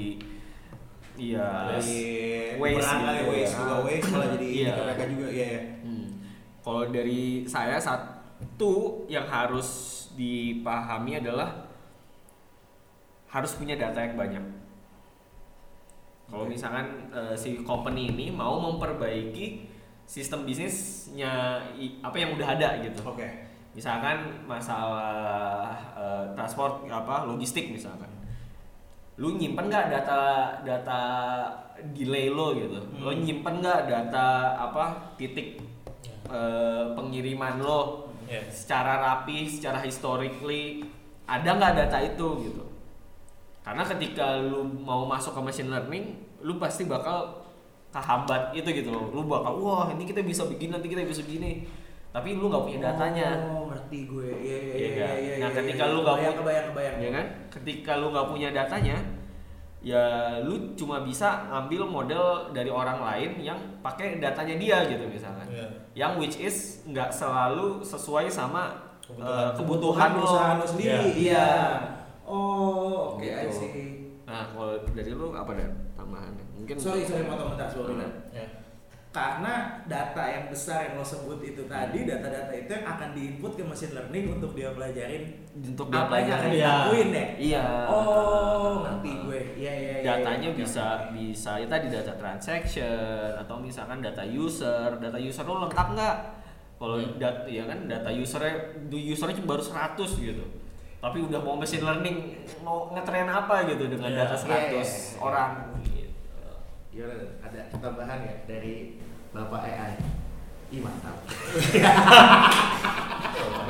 [1.18, 3.28] iya Waste, waste waste, kali gitu.
[3.28, 4.70] waste juga waste, malah jadi Iya.
[4.72, 5.60] ke mereka juga, ya.
[5.84, 6.08] Hmm.
[6.64, 8.72] Kalau dari saya satu
[9.06, 9.68] yang harus
[10.16, 11.68] dipahami adalah
[13.28, 14.44] harus punya data yang banyak.
[16.24, 19.67] Kalau misalkan eh, si company ini mau memperbaiki
[20.08, 21.60] sistem bisnisnya
[22.00, 23.04] apa yang udah ada gitu.
[23.04, 23.28] Oke.
[23.76, 28.08] Misalkan masalah eh, transport apa logistik misalkan.
[29.20, 30.20] Lu nyimpen nggak data
[30.64, 31.00] data
[31.92, 32.80] delay lo gitu.
[32.98, 33.20] Lo Hmm.
[33.20, 35.60] nyimpen nggak data apa titik
[36.28, 38.44] eh, pengiriman lo Iya.
[38.52, 40.84] secara rapi, secara historically
[41.24, 42.64] ada nggak data itu gitu.
[43.64, 47.38] Karena ketika lu mau masuk ke machine learning, lu pasti bakal
[47.88, 49.09] kehambat itu gitu loh.
[49.11, 51.64] Lu bakal wah ini kita bisa begini nanti kita bisa begini.
[52.09, 53.29] Tapi lu nggak punya datanya.
[53.46, 54.29] Oh, ngerti gue.
[54.35, 55.35] Iya iya Iya iya iya.
[55.38, 55.92] Nah, iya, ketika iya.
[55.92, 56.96] lu nggak punya- kebayang kebayang.
[56.98, 57.27] Ya kan?
[57.51, 58.96] Ketika lu nggak punya datanya,
[59.79, 60.05] ya
[60.40, 65.46] lu cuma bisa ngambil model dari orang lain yang pakai datanya dia gitu misalkan.
[65.46, 65.66] Iya.
[65.94, 69.37] Yang which is nggak selalu sesuai sama Kebutuhan.
[69.38, 70.16] eh, kebutuhan lo.
[70.18, 70.96] perusahaan lo sendiri.
[70.96, 71.12] Iya.
[71.14, 71.46] Iya.
[72.24, 73.53] Oh, oke, I Gitu.
[73.55, 73.87] see.
[74.24, 76.44] Nah, kalau dari lu apa dan tambahannya?
[76.58, 77.94] Mungkin Sorry, sorry motong bentar, sorry.
[77.94, 78.10] Benar.
[78.30, 78.46] Ya.
[79.08, 79.54] Karena
[79.88, 83.96] data yang besar yang lo sebut itu tadi, data-data itu yang akan diinput ke machine
[83.96, 85.22] learning untuk dia pelajarin
[85.56, 86.52] untuk dia apa yang akan pelajarin.
[86.52, 86.68] Iya.
[86.68, 87.26] dilakuin ya.
[87.40, 87.64] Iya.
[87.88, 89.40] Oh, ngerti gue.
[89.56, 90.04] Iya, iya, iya.
[90.04, 90.58] Datanya iya.
[90.60, 91.06] bisa Oke.
[91.16, 96.16] bisa ya tadi data transaction atau misalkan data user, data user lo lengkap nggak?
[96.78, 97.18] Kalau Hmm.
[97.18, 98.54] dat ya kan data usernya
[98.86, 100.44] usernya cuma baru 100 gitu.
[100.98, 105.22] tapi udah mau machine learning mau ngetrain apa gitu dengan Iya, data 100 iya, iya.
[105.22, 105.88] orang gitu.
[106.98, 107.24] Gimana?
[107.38, 108.98] Ada tambahan ya dari
[109.30, 109.94] Bapak AI?
[110.68, 111.14] Ih mantap.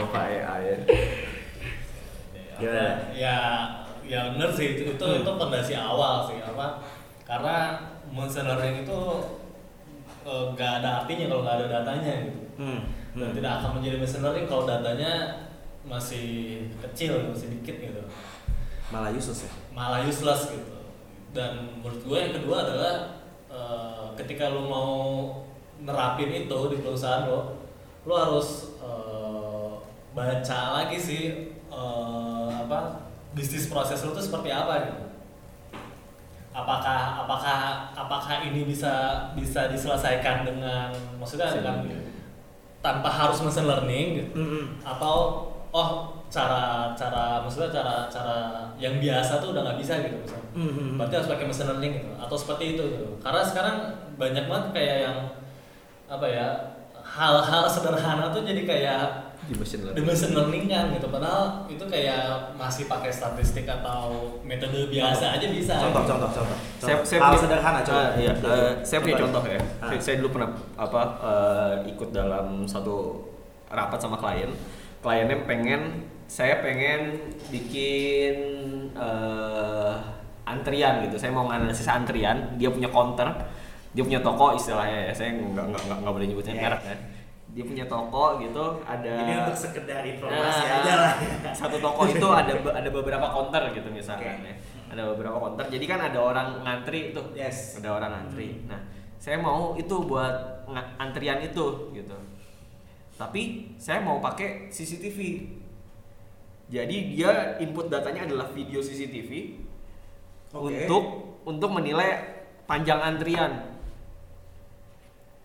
[0.01, 0.77] Bapak AI ya.
[2.57, 2.87] Gimana?
[3.13, 3.37] ya
[4.03, 5.21] ya bener sih itu itu, Hmm.
[5.21, 6.81] itu fondasi awal sih apa
[7.23, 7.77] karena
[8.09, 8.99] machine learning itu
[10.25, 12.81] eh, nggak ada artinya kalau nggak ada datanya gitu Hmm.
[13.15, 15.13] dan tidak akan menjadi machine learning kalau datanya
[15.85, 16.27] masih
[16.81, 18.03] kecil masih dikit gitu
[18.89, 19.53] Malah useless ya.
[19.71, 20.75] malah useless gitu
[21.31, 23.18] dan menurut gue yang kedua adalah
[23.59, 24.95] eh, ketika lu mau
[25.83, 27.59] nerapin itu di perusahaan lo
[28.07, 29.71] lu harus eh,
[30.15, 31.25] baca lagi sih
[31.67, 33.03] eh, apa
[33.35, 35.03] bisnis proses lu tuh seperti apa gitu.
[36.55, 37.59] Apakah apakah
[37.95, 38.91] apakah ini bisa
[39.39, 41.87] bisa diselesaikan dengan maksudnya dengan
[42.83, 44.31] tanpa harus machine learning gitu?
[44.39, 44.65] Hmm.
[44.83, 48.37] atau oh cara cara maksudnya cara cara
[48.77, 50.99] yang biasa tuh udah nggak bisa gitu misalnya Hmm.
[50.99, 53.77] berarti harus pakai machine learning gitu atau seperti itu gitu karena sekarang
[54.15, 55.17] banyak banget kayak yang
[56.07, 56.47] apa ya
[56.99, 59.03] hal-hal sederhana tuh jadi kayak
[59.47, 64.11] di machine di machine learning kan gitu padahal itu kayak masih pakai statistik atau
[64.43, 66.11] metode biasa aja bisa Contoh, gitu.
[66.13, 66.57] contoh, contoh.
[66.77, 67.07] saya, Contoh.
[67.07, 68.01] saya Hal punya- sederhana coba.
[68.03, 69.61] Ah, iya, eh, saya punya contoh ya.
[69.79, 69.89] Ah.
[69.89, 72.97] Saya, saya dulu pernah apa eh, ikut dalam satu
[73.71, 74.51] rapat sama klien.
[74.99, 75.83] Kliennya pengen
[76.29, 77.17] saya pengen
[77.49, 78.37] bikin
[78.93, 79.95] eh,
[80.45, 81.17] antrian gitu.
[81.17, 82.55] Saya mau nganalisis antrian.
[82.61, 83.29] Dia punya counter,
[83.91, 85.13] dia punya toko istilahnya ya.
[85.13, 86.63] Saya nggak nggak nggak- nggak boleh nyebutin Iya.
[86.63, 86.99] merek kan.
[87.49, 88.65] Dia punya toko gitu.
[88.85, 91.13] Ada Ini untuk sekedar informasi Nah, aja lah.
[91.57, 94.53] Satu toko itu ada ada beberapa counter gitu misalkan Oke.
[94.53, 94.55] ya.
[94.93, 95.65] Ada beberapa counter.
[95.67, 97.21] Jadi kan ada orang ngantri itu.
[97.33, 97.81] Yes.
[97.81, 98.69] Ada orang ngantri.
[98.69, 98.85] Nah,
[99.17, 100.69] saya mau itu buat
[101.01, 102.17] antrian itu gitu.
[103.17, 105.19] Tapi saya mau pakai CCTV.
[106.69, 109.57] Jadi dia input datanya adalah video CCTV
[110.53, 110.85] Oke.
[110.85, 111.05] untuk
[111.43, 113.73] untuk menilai panjang antrian.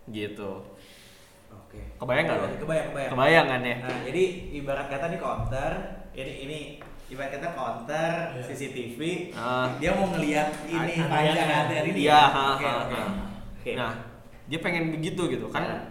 [0.05, 0.51] Gitu.
[1.47, 1.79] Oke.
[1.95, 2.47] Kebayang nggak lo?
[2.59, 3.11] Kebayang, kebayang.
[3.15, 3.75] Kebayang kan ya?
[3.79, 5.71] Nah, jadi ibarat kata nih counter,
[6.11, 6.57] ini ini
[7.07, 8.43] ibarat kata counter Iya.
[8.43, 8.99] CCTV,
[9.31, 9.71] Ah.
[9.79, 11.07] dia mau ngelihat ini Antriannya.
[11.07, 11.99] panjang antrian ini.
[12.03, 12.21] Iya, ya?
[12.27, 13.71] ha, Oke, ha, oke.
[13.79, 13.93] Nah,
[14.43, 15.63] dia pengen begitu gitu kan.
[15.63, 15.81] Nah.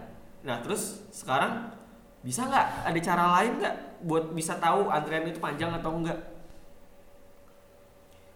[0.42, 1.72] Nah, terus sekarang
[2.20, 6.18] bisa nggak ada cara lain nggak buat bisa tahu antrian itu panjang atau enggak?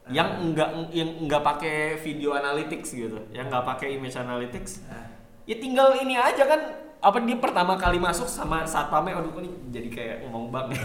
[0.07, 0.40] Yang Ah.
[0.40, 4.83] enggak yang enggak pakai video analytics gitu, yang enggak pakai image analytics.
[4.87, 5.14] Nah,
[5.46, 6.59] Ya tinggal ini aja kan
[6.98, 10.74] apa dia pertama kali masuk sama satpamnya aduh ini jadi kayak ngomong bank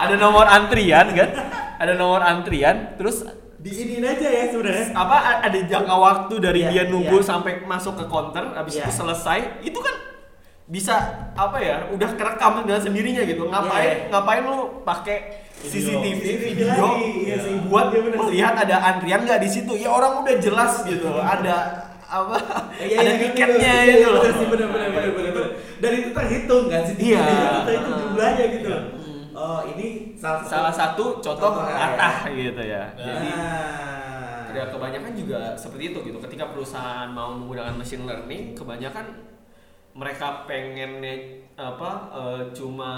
[0.00, 1.28] ada nomor antrian kan
[1.76, 3.20] ada nomor antrian terus
[3.58, 4.94] di ini aja ya sebenarnya.
[4.94, 7.26] apa ada jangka waktu dari Iya, dia nunggu iya.
[7.26, 8.86] sampai masuk ke counter habis Iya.
[8.86, 9.92] itu selesai itu kan
[10.68, 10.94] bisa
[11.32, 15.18] apa ya udah kerekam dengan sendirinya gitu Iya, ngapain ngapain lu pakai
[15.58, 15.98] Video.
[15.98, 16.86] CCTV video
[17.18, 17.58] iya sih.
[17.66, 18.20] buat Iya, bener sih.
[18.22, 21.56] melihat ada antrian nggak di situ ya orang udah jelas gitu ada
[22.00, 22.36] apa
[22.78, 25.50] Iya, ada iya, tiketnya iya, itu loh bener bener, bener, bener.
[25.78, 26.94] Dan itu terhitung kan sih?
[27.00, 27.26] Iya.
[27.64, 28.68] Itu jumlahnya gitu.
[28.68, 28.80] Iya.
[29.32, 30.50] Oh, ini salah satu.
[30.50, 32.34] salah satu contoh latah ya.
[32.34, 34.44] gitu ya jadi Ah.
[34.48, 36.18] Ya kebanyakan juga seperti itu gitu.
[36.18, 39.06] Ketika perusahaan mau menggunakan machine learning, kebanyakan
[39.92, 41.14] mereka pengennya
[41.54, 42.90] apa eh, cuma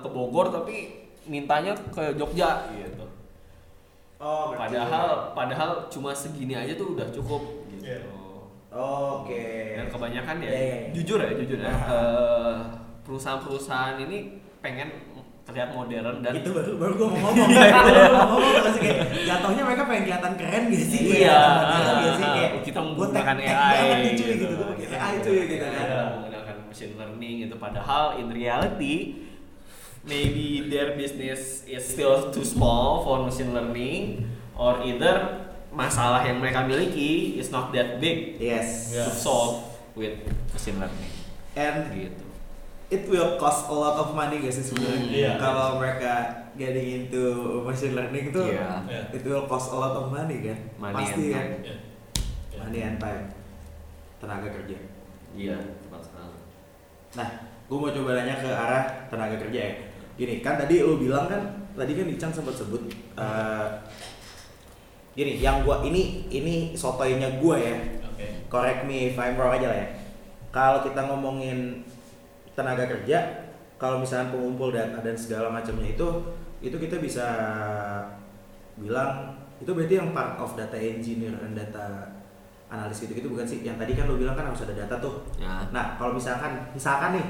[0.00, 0.76] ke Bogor tapi
[1.24, 3.04] mintanya ke Jogja gitu.
[4.16, 7.84] Oh, berarti- Padahal padahal cuma segini aja tuh udah cukup gitu.
[7.84, 8.00] Iya.
[8.72, 9.76] Oke.
[9.76, 10.90] Dan kebanyakan ya, Iya, iya, iya.
[10.94, 11.68] jujur ya, jujur ya.
[11.68, 11.76] Ah.
[11.90, 12.54] eh,
[13.02, 14.18] perusahaan-perusahaan ini
[14.58, 14.88] pengen
[15.42, 17.48] terlihat modern dan itu baru baru gue mau ngomong.
[17.50, 21.00] Baru mau ngomong masih kayak jatuhnya mereka pengen kelihatan keren gitu sih.
[21.26, 21.40] Iya.
[21.66, 23.82] Gitu sih kayak Kita menggunakan AI
[24.14, 24.22] gitu.
[24.38, 24.54] gitu.
[24.94, 25.72] AI cuy gitu kan.
[25.82, 27.54] Iya, menggunakan machine learning gitu.
[27.58, 28.94] Padahal in reality
[30.06, 34.26] maybe their business is still too small for machine learning
[34.58, 38.94] or either masalah yang mereka miliki is not that big yes.
[38.94, 39.62] to solve
[39.98, 40.22] with
[40.54, 41.12] machine learning.
[41.58, 42.31] And gitu
[42.92, 45.32] it will cost a lot of money guys sih sebenarnya Hmm, iya.
[45.36, 46.12] kalau mereka
[46.52, 47.24] getting into
[47.60, 48.84] machine learning itu Iya.
[48.84, 49.00] Iya.
[49.10, 51.46] it will cost a lot of money kan Money pasti and kan.
[51.58, 51.74] Iya.
[52.52, 52.58] Iya.
[52.60, 53.24] money and time
[54.18, 54.76] tenaga kerja
[55.32, 56.36] iya tepat sekali
[57.12, 57.28] Nah,
[57.62, 59.72] gue mau coba nanya ke arah tenaga kerja ya.
[60.12, 63.66] Gini, kan tadi lu bilang kan, tadi kan Ican sempat sebut, eh,
[65.12, 67.76] gini, yang gua ini ini sotoynya gua ya.
[68.02, 68.48] Oke.
[68.48, 69.88] Correct me if I'm wrong aja lah ya.
[70.48, 71.84] Kalau kita ngomongin
[72.52, 73.18] tenaga kerja,
[73.76, 76.08] kalau misalnya pengumpul data dan segala macamnya itu,
[76.60, 77.26] itu kita bisa
[78.74, 81.86] bilang itu berarti yang part of data engineer dan data
[82.66, 83.62] analis gitu gitu bukan sih?
[83.62, 85.22] Yang tadi kan lu bilang kan harus ada data tuh.
[85.36, 87.26] ya Nah, kalau misalkan, misalkan nih,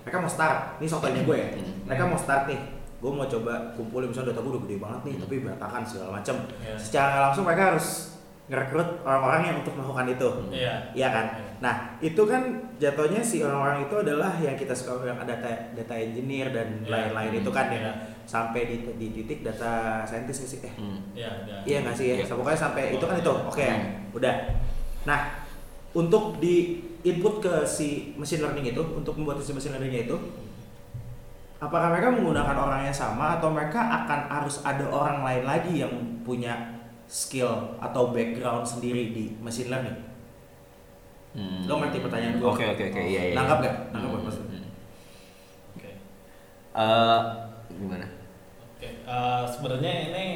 [0.00, 1.74] mereka mau start, ini sotonya gue ya, Hmm.
[1.84, 2.60] mereka mau start nih,
[3.02, 6.36] gue mau coba kumpulin misalnya data gue udah gede banget nih tapi berantakan segala macam
[6.56, 6.74] Iya.
[6.78, 8.13] secara langsung mereka harus
[8.44, 10.74] ngerekrut orang-orang yang untuk melakukan itu Iya.
[10.92, 11.26] Iya kan?
[11.32, 11.44] Iya.
[11.64, 12.42] Nah, itu kan
[12.76, 16.92] jatuhnya si orang-orang itu adalah yang kita suka bilang data data engineer dan Iya.
[16.92, 17.80] lain-lain itu kan Iya.
[17.80, 17.92] ya.
[18.24, 20.60] Sampai di, di titik data scientist sih?
[20.60, 21.00] Eh, Hmm.
[21.16, 21.56] Iya, iya.
[21.64, 22.14] iya nggak sih ya?
[22.20, 22.24] Iya.
[22.28, 23.32] Pokoknya sampai itu kan itu.
[23.48, 24.12] Oke, Hmm.
[24.12, 24.34] udah.
[25.08, 25.20] Nah,
[25.96, 30.16] untuk di input ke si machine learning itu, untuk membuat si machine learningnya itu,
[31.56, 35.92] apakah mereka menggunakan orang yang sama atau mereka akan harus ada orang lain lagi yang
[36.20, 36.73] punya
[37.14, 39.98] skill atau background sendiri di machine learning?
[41.30, 41.62] Hmm.
[41.64, 42.46] Lo ngerti pertanyaan gue?
[42.46, 43.34] Oke oke oke iya iya.
[43.34, 43.76] Nangkap nggak?
[43.90, 44.58] Nangkap Hmm, maksudnya?
[44.58, 44.70] hmm.
[45.72, 45.90] Oke.
[46.74, 47.20] Eh,
[47.72, 48.06] gimana?
[48.68, 50.26] Oke, eh, sebenarnya ini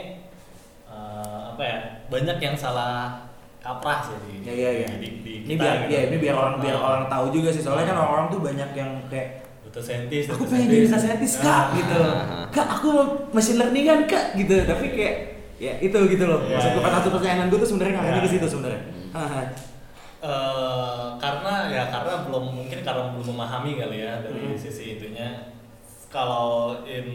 [0.87, 1.79] eh, apa ya?
[2.09, 3.27] Banyak yang salah
[3.59, 4.89] kaprah sih di, Ya, iya, iya.
[4.97, 5.93] di, di Ini kita biar, gitu.
[5.93, 7.61] ya, ini biar orang biar Nah, orang tahu juga sih.
[7.61, 9.29] Soalnya kan orang-orang tuh banyak yang kayak
[9.63, 11.35] data scientist, aku data pengen jadi data scientist.
[11.39, 12.01] kak gitu.
[12.55, 14.57] Kak aku mau machine learning kan kak gitu.
[14.65, 15.17] Tapi kayak
[15.59, 16.41] ya itu gitu loh.
[16.43, 16.95] Iya, Maksud gue iya.
[16.95, 18.25] satu pertanyaan gue tuh sebenarnya ngarahnya Iya.
[18.25, 18.83] ke situ sebenarnya.
[20.19, 24.59] Eh, karena ya karena belum mungkin karena belum memahami kali ya dari Hmm.
[24.59, 25.55] sisi itunya.
[26.09, 27.07] Kalau in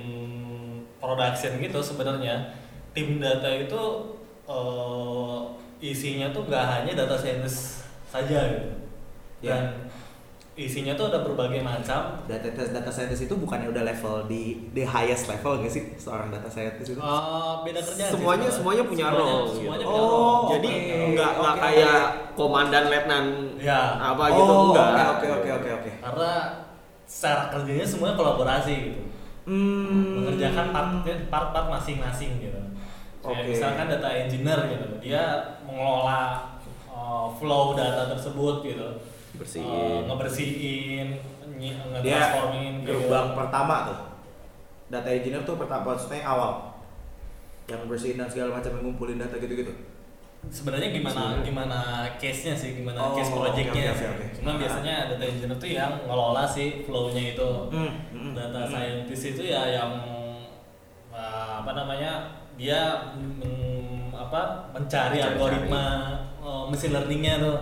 [0.97, 2.55] production gitu sebenarnya
[2.91, 3.81] tim data itu
[4.43, 5.39] eh,
[5.81, 8.71] isinya tuh nggak hanya data scientist saja gitu.
[9.43, 9.51] Ya.
[9.55, 9.63] Dan
[10.53, 12.21] isinya tuh ada berbagai macam.
[12.23, 16.45] Data data scientist itu bukannya udah level di the highest level gak sih seorang data
[16.45, 16.99] scientist itu?
[16.99, 18.53] Eh, beda kerjaan sih Semuanya- sebenarnya.
[18.53, 19.89] semuanya punya Semuanya- role, Semuanya gitu.
[19.89, 20.45] punya Oh, role.
[20.51, 22.01] Jadi oke, nggak nggak oke, kayak
[22.33, 23.25] komandan letnan
[23.57, 23.81] Ya.
[23.97, 24.89] apa gitu oh, enggak.
[25.11, 25.91] Oke oke oke oke.
[25.99, 26.31] Karena
[27.03, 29.01] secara kerjanya semuanya kolaborasi gitu.
[29.43, 30.23] Hmm.
[30.23, 32.55] mengerjakan part- part-part masing-masing gitu.
[33.19, 33.49] Kayak Oke.
[33.49, 35.23] misalkan data engineer gitu, dia
[35.63, 36.47] mengelola
[36.87, 38.87] uh, flow data tersebut gitu,
[39.33, 39.65] Bersihin.
[39.65, 41.07] Uh, ngebersihin,
[41.57, 42.87] nyi- Dia ngetransformin gitu.
[42.87, 43.99] gerbang pertama tuh.
[44.87, 46.51] Data engineer tuh pertama maksudnya yang awal.
[47.65, 49.73] Yang bersihin dan segala macam yang ngumpulin data gitu-gitu.
[50.43, 51.45] Sebenarnya gimana Sebenarnya.
[51.47, 51.79] gimana
[52.19, 54.03] case-nya sih, gimana Oh, case project-nya sih.
[54.05, 54.25] oke, oke.
[54.35, 57.49] Cuma biasanya data engineer tuh yang ngelola si flow-nya itu.
[57.71, 58.69] Hmm, hmm, Data hmm.
[58.69, 59.91] scientist itu ya yang
[61.09, 67.57] uh, apa namanya dia mm, apa mencari algoritma uh, machine learningnya tuh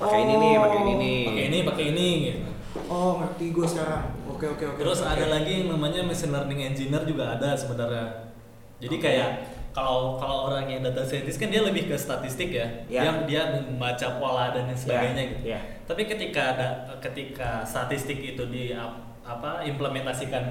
[0.00, 1.20] Pakai ini nih, pakai ini nih.
[1.28, 2.48] pakai ini pakai ini gitu.
[2.88, 4.04] Oh, ngerti gue sekarang.
[4.24, 4.78] Oke oke oke.
[4.80, 5.12] Terus oke.
[5.12, 8.32] ada lagi yang namanya machine learning engineer juga ada sebenarnya.
[8.80, 9.04] Jadi Oke.
[9.04, 9.30] kayak
[9.76, 12.64] kalau kalau orang yang data scientist kan dia lebih ke statistik ya.
[12.88, 13.04] Ya.
[13.04, 15.52] Dia dia membaca pola dan lain sebagainya gitu.
[15.52, 15.60] Ya.
[15.84, 16.68] Tapi ketika ada
[17.04, 20.42] ketika statistik itu di ap- apa implementasikan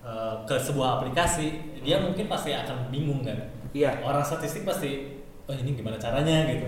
[0.00, 3.36] eh, ke sebuah aplikasi, dia mungkin pasti akan bingung kan.
[3.76, 4.00] Iya.
[4.02, 6.66] Orang statistik pasti, oh ini gimana caranya gitu.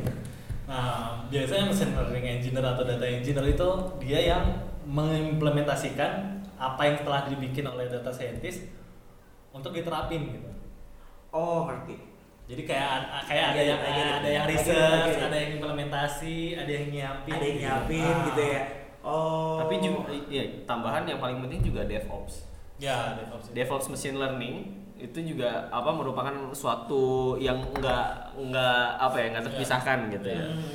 [0.72, 3.68] Nah, biasanya machine learning engineer atau data engineer itu
[4.00, 4.44] dia yang
[4.88, 8.72] mengimplementasikan apa yang telah dibikin oleh data scientist
[9.52, 10.48] untuk diterapin gitu.
[11.28, 12.00] Oh, ngerti.
[12.48, 12.88] Jadi kayak
[13.28, 14.12] kayak ada Iya, yang iya, iya.
[14.18, 15.28] ada yang research, iya, iya.
[15.28, 17.32] ada yang implementasi, ada yang nyiapin.
[17.32, 17.64] Ada yang gitu.
[17.68, 18.24] nyiapin Ah.
[18.28, 18.62] gitu ya.
[19.02, 19.56] Oh.
[19.60, 22.48] Tapi juga ya, tambahan yang paling penting juga DevOps.
[22.80, 23.46] Ya, DevOps.
[23.52, 24.56] DevOps machine learning
[25.02, 30.46] itu juga apa merupakan suatu yang enggak enggak apa ya enggak terpisahkan gitu ya.
[30.46, 30.74] Hmm.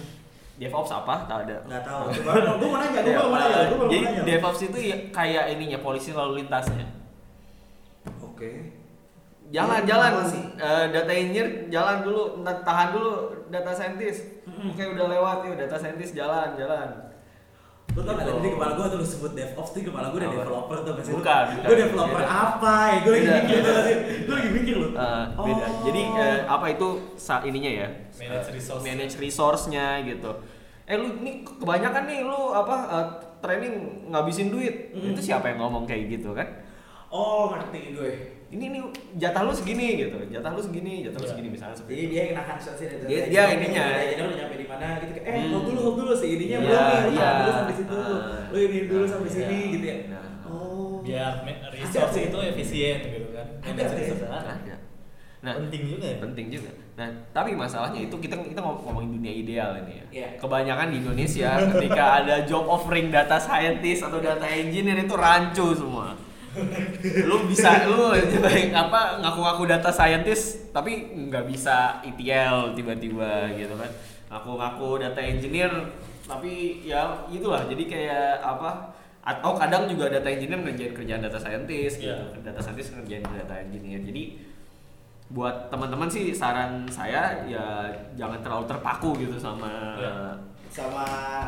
[0.58, 1.24] DevOps apa?
[1.30, 1.58] Tak ada.
[1.70, 2.04] Nggak tahu.
[2.18, 4.26] Coba gue mau nanya, gue mau nanya, gue mau Jadi.
[4.26, 6.86] DevOps itu ya kayak ininya polisi lalu lintasnya.
[8.20, 8.74] Oke.
[9.48, 10.44] Jalan Iya, jalan sih?
[10.60, 13.12] eh, data engineer jalan dulu, tahan dulu
[13.48, 14.44] data scientist.
[14.44, 17.07] Oke udah lewat yuk data scientist jalan jalan.
[17.98, 18.30] Lu tau gak Gitu.
[18.30, 21.14] tadi di kepala gue tuh lu sebut DevOps tuh kepala gue udah developer tuh masih
[21.18, 21.66] Bukan, bukan.
[21.66, 22.30] Gue developer Beda.
[22.30, 22.98] apa ya?
[23.02, 23.94] Gue lagi mikir tuh tadi.
[24.22, 24.88] Gue lagi mikir lu.
[24.88, 25.66] Eh, beda.
[25.66, 25.82] Oh.
[25.84, 27.88] Jadi eh, apa itu sa ininya ya?
[28.16, 28.82] Manage Eh, resource.
[28.84, 30.32] Manage resource-nya gitu.
[30.86, 33.06] Eh lu ini kebanyakan nih lu apa eh,
[33.38, 33.74] training
[34.08, 34.94] ngabisin duit.
[34.94, 35.12] Mm.
[35.12, 36.46] Itu siapa yang ngomong kayak gitu kan?
[37.10, 38.12] Oh, ngerti gue.
[38.48, 38.82] Ini nih
[39.20, 40.16] jatah lu segini gitu.
[40.32, 41.32] Jatah lu segini, jatah lu Iya.
[41.36, 43.84] segini misalnya seperti Jadi dia yang kenakan sih dari Dia- dia ininya.
[43.92, 45.12] Dia udah nyampe di mana gitu.
[45.20, 45.52] Eh, Hmm.
[45.52, 46.30] hold dulu, hold dulu sih.
[46.40, 47.18] Ininya Iya, belum nih.
[47.18, 47.96] Tahan dulu sampai situ.
[48.00, 48.46] Ah.
[48.48, 49.36] Lu ini dulu sampai Iya.
[49.36, 49.98] sini gitu ya.
[50.08, 50.26] Nah.
[50.48, 51.04] Oh.
[51.04, 51.32] Biar
[51.70, 53.48] resource itu efisien gitu kan.
[53.60, 54.76] Ada, ada.
[55.38, 56.18] Nah, penting juga ya.
[56.18, 56.70] penting juga.
[56.98, 60.06] Nah, tapi masalahnya itu kita kita ngom- ngomongin dunia ideal ini ya.
[60.10, 60.30] Iya.
[60.42, 66.18] Kebanyakan di Indonesia ketika ada job offering data scientist atau data engineer itu rancu semua.
[67.30, 68.14] Lu bisa lu
[68.84, 73.92] apa ngaku-ngaku data scientist tapi nggak bisa ETL tiba-tiba gitu kan.
[74.28, 75.72] Ngaku-ngaku data engineer
[76.28, 78.92] tapi ya itulah jadi kayak apa
[79.28, 82.12] atau kadang juga data engineer ngerjain kerjaan data scientist gitu.
[82.12, 82.44] Iya.
[82.44, 84.00] Data scientist ngerjain data engineer.
[84.04, 84.24] Jadi
[85.28, 90.16] buat teman-teman sih saran saya ya jangan terlalu terpaku gitu sama Iya.
[90.68, 91.06] Sama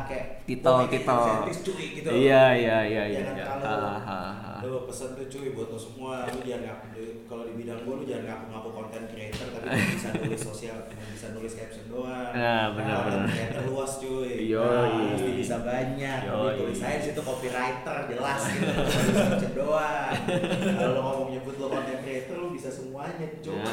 [0.07, 2.09] kayak insentif cuy gitu.
[2.09, 3.19] Iya iya iya iya.
[3.21, 3.45] Jangan iya.
[3.45, 4.59] kalau Ah, ah, ah.
[4.59, 8.05] lu pesen tuh cuy buat lo semua lu jangan ngaku kalau di bidang gua lu
[8.05, 12.97] jangan ngaku ngaku konten creator tapi bisa nulis sosial bisa nulis caption doang Nah, benar,
[13.05, 13.27] benar.
[13.29, 14.59] creator luas cuy Yoi.
[14.59, 16.19] Nah, pasti bisa banyak.
[16.25, 20.11] Tapi tulis aja di situ copywriter jelas gitu caption doang
[20.75, 23.65] kalau lo ngomong nyebut lo content creator lu bisa semuanya cuy Ya.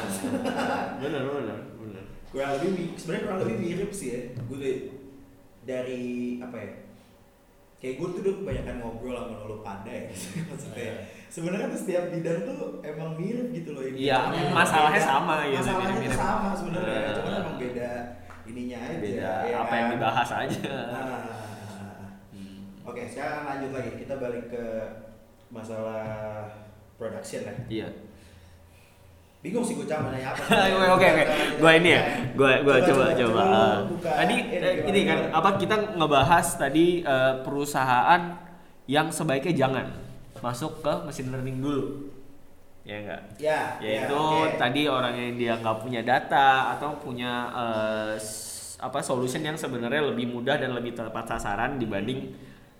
[0.99, 2.03] Benar benar benar.
[2.27, 4.71] kurang lebih sebenarnya kurang lebih mirip sih ya gue
[5.67, 6.03] dari,
[6.39, 6.71] apa ya
[7.77, 10.09] kayak gue tuh udah kebanyakan ngobrol sama lo pada ya
[10.49, 10.91] maksudnya
[11.27, 14.17] sebenarnya tuh setiap bidang tuh emang mirip gitu loh ini Iya,
[14.49, 15.05] masalahnya beda.
[15.05, 17.13] sama gitu, masalahnya sama sebenarnya Eh.
[17.13, 17.89] cuman emang beda
[18.47, 19.93] ininya aja Beda ya apa yang kan?
[19.93, 20.73] dibahas aja.
[20.87, 21.05] Nah,
[22.33, 22.57] Hmm.
[22.81, 24.65] oke sekarang lanjut lagi kita balik ke
[25.47, 26.07] masalah
[26.95, 27.87] production ya Iya.
[29.47, 30.43] Bingung sih gue cama nanya apa
[30.99, 31.23] Oke oke.
[31.57, 32.01] Gua ini ya.
[32.35, 33.41] Gua gua coba coba.
[33.41, 33.77] Ah.
[34.03, 38.21] Tadi ini eh, ini kan apa kita ngebahas tadi eh, perusahaan
[38.85, 39.85] yang sebaiknya jangan
[40.39, 42.11] masuk ke mesin learning dulu.
[42.83, 43.21] Ya enggak?
[43.35, 44.55] ya Yaitu ya, oke.
[44.55, 47.51] tadi orang yang dia nggak punya data atau punya
[48.15, 52.31] s- apa solution yang sebenarnya lebih mudah dan lebih tepat sasaran dibanding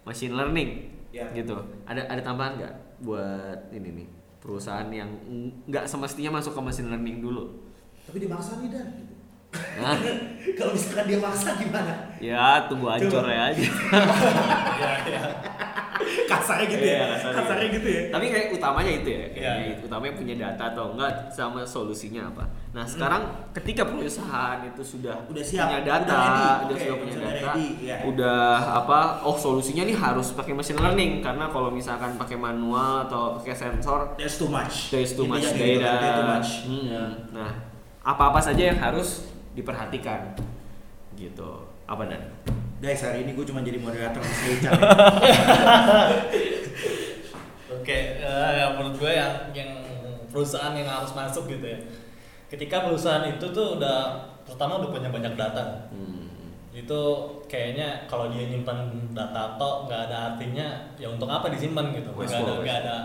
[0.04, 0.88] machine learning.
[1.12, 1.28] Ya.
[1.32, 1.56] Gitu.
[1.84, 4.08] Ada ada tambahan nggak buat ini nih
[4.48, 5.12] perusahaan yang
[5.68, 7.68] nggak semestinya masuk ke machine learning dulu?
[8.08, 8.88] tapi dia maksa nih dan.
[9.84, 10.00] Nah,
[10.58, 11.94] kalau misalkan dia maksa gimana?
[12.24, 13.68] Ya tunggu hancur ya aja.
[16.32, 17.36] kasarnya gitu ya Iya, kasarnya.
[17.36, 19.74] kasarnya gitu ya Tapi kayak utamanya itu ya, kayaknya Iya.
[19.74, 22.44] itu utamanya punya data atau enggak sama solusinya apa.
[22.72, 26.46] Nah, sekarang ketika perusahaan itu sudah Udah siap, punya udah data, ready.
[26.64, 27.96] udah sudah punya data, ready, iya.
[28.04, 28.42] udah
[28.78, 29.00] apa?
[29.22, 34.14] Oh, solusinya nih harus pakai machine learning karena kalau misalkan pakai manual atau pakai sensor
[34.14, 36.10] there's too much there's too much Intinya gitu, data.
[36.14, 36.84] too much Hmm.
[36.88, 37.04] Ya.
[37.34, 37.52] Nah,
[38.04, 40.38] apa-apa saja yang harus diperhatikan.
[41.14, 41.50] Gitu.
[41.84, 42.22] Apa dan?
[42.78, 44.54] Guys hari ini gue cuma jadi moderator saya
[47.78, 49.72] Oke, eh, yang menurut gue yang yang
[50.28, 51.80] perusahaan yang harus masuk gitu ya.
[52.52, 55.88] Ketika perusahaan itu tuh udah pertama udah punya banyak data.
[55.88, 56.28] Hmm.
[56.76, 60.68] Itu kayaknya kalau dia nyimpan data tok nggak ada artinya
[61.00, 62.12] ya untuk apa disimpan gitu.
[62.12, 62.96] Nggak ada nggak ada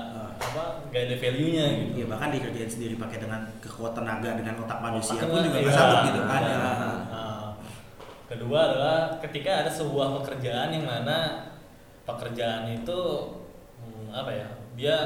[0.43, 2.03] apa nggak ada value-nya gitu.
[2.03, 5.63] ya bahkan dikerjain sendiri pakai dengan kekuatan tenaga dengan otak manusia Otak pun juga iya,
[5.63, 6.59] nggak sanggup gitu kan iya.
[6.59, 7.32] Ya.
[8.33, 11.53] Kedua adalah ketika ada sebuah pekerjaan yang mana
[12.09, 13.01] pekerjaan itu
[13.77, 14.97] hmm, apa ya dia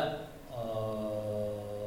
[0.46, 1.86] eh,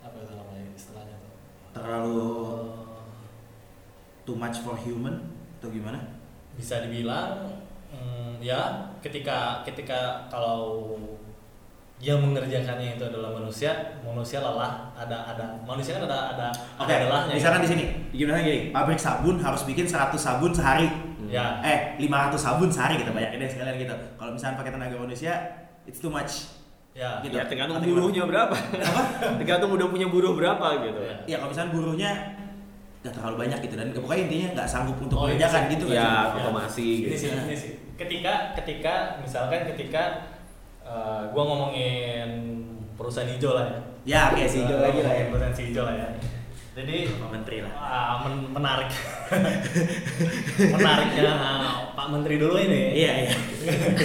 [0.00, 1.32] apa itu namanya istilahnya tuh?
[1.76, 2.32] Terlalu
[4.24, 5.20] too much for human
[5.60, 6.00] atau gimana?
[6.56, 7.60] Bisa dibilang
[7.92, 10.96] hmm, ya ketika ketika kalau
[12.04, 13.72] yang mengerjakannya itu adalah manusia
[14.04, 17.66] manusia lelah ada ada manusia kan ada ada Oke, ada lelahnya misalkan gitu.
[17.66, 20.84] di sini, gimana gini, pabrik sabun harus bikin 100 sabun sehari.
[21.26, 23.94] ya Eh, 500 sabun sehari kita banyakin deh sekalian gitu.
[24.14, 25.32] Kalau misalkan pakai tenaga manusia,
[25.82, 26.52] it's too much.
[26.92, 27.32] ya Gitu.
[27.32, 28.04] Ya tergantung Atau gimana?
[28.04, 28.54] buruhnya berapa.
[29.40, 31.00] tergantung udah punya buruh berapa gitu.
[31.00, 31.16] Iya.
[31.26, 32.10] Ya kalau misalkan buruhnya
[33.00, 35.96] nggak terlalu banyak gitu dan pokoknya intinya nggak sanggup untuk Oh, iya mengerjakan gitu kan.
[35.96, 36.36] Ya, Ya.
[36.38, 37.16] otomasi ini gitu.
[37.18, 40.02] sih ini sih ketika ketika misalkan ketika
[40.84, 42.28] eh, gua ngomongin
[42.94, 45.24] perusahaan hijau lah ya Ya, oke sih hijau lagi lah ya.
[45.28, 46.08] perusahaan si hijau lah ya
[46.74, 47.70] jadi Pak Menteri lah.
[47.72, 48.90] ah, men- menarik
[50.74, 51.32] menariknya
[51.92, 53.34] Pak Menteri dulu ini Iya, iya.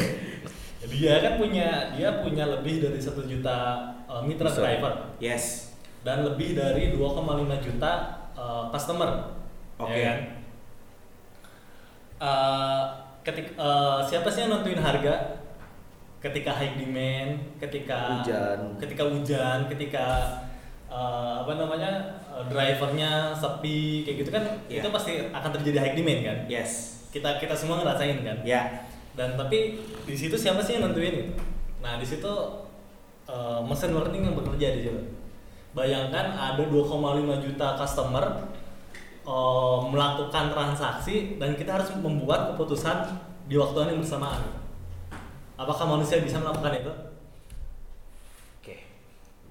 [0.89, 3.57] dia kan punya dia punya lebih dari satu juta
[4.05, 4.61] eh, mitra Bisa.
[4.61, 5.75] driver Yes.
[6.01, 7.19] dan lebih dari 2,5
[7.59, 7.91] juta
[8.33, 9.09] eh, customer.
[9.77, 9.91] Oke.
[9.91, 10.17] Ya kan?
[12.19, 12.83] Eh,
[13.21, 15.39] ketik- eh, siapa sih yang nentuin harga?
[16.19, 18.59] Ketika high demand, ketika Hujan.
[18.75, 20.05] ketika hujan, ketika
[20.85, 21.91] eh, apa namanya
[22.27, 24.83] eh, drivernya sepi kayak gitu kan Iya.
[24.83, 26.37] itu pasti akan terjadi high demand kan?
[26.51, 26.71] Yes.
[27.09, 28.37] Kita kita semua ngerasain kan?
[28.43, 28.83] Ya.
[29.17, 29.75] dan tapi
[30.07, 31.33] di situ siapa sih yang nentuin itu
[31.79, 32.29] nah di situ
[33.27, 35.01] uh, machine learning yang bekerja di situ
[35.75, 36.87] bayangkan ada 2,5
[37.43, 38.23] juta customer
[39.27, 43.11] uh, melakukan transaksi dan kita harus membuat keputusan
[43.51, 44.39] di waktu yang bersamaan
[45.59, 46.93] apakah manusia bisa melakukan itu
[48.55, 48.75] Oke.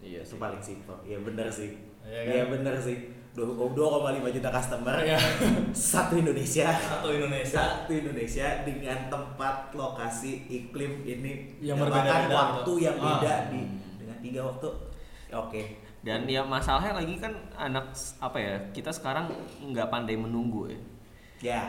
[0.01, 0.97] Iya Itu paling simpel.
[1.03, 1.77] Iya benar sih.
[2.01, 2.33] Iya kan?
[2.33, 2.97] Iya benar sih.
[3.31, 4.97] Dua- 2,5 juta customer.
[4.99, 5.19] Iya.
[5.93, 6.73] Satu Indonesia.
[6.73, 12.35] satu Indonesia Satu Indonesia dengan tempat, lokasi, iklim ini Yang gitu.
[12.35, 13.05] waktu yang Ah.
[13.21, 13.61] beda di
[13.97, 14.69] dengan tiga waktu.
[15.31, 15.63] Oke.
[15.99, 19.29] Dan ya masalahnya lagi kan anak apa ya kita sekarang
[19.61, 20.81] nggak pandai menunggu ya.
[21.39, 21.63] Ya.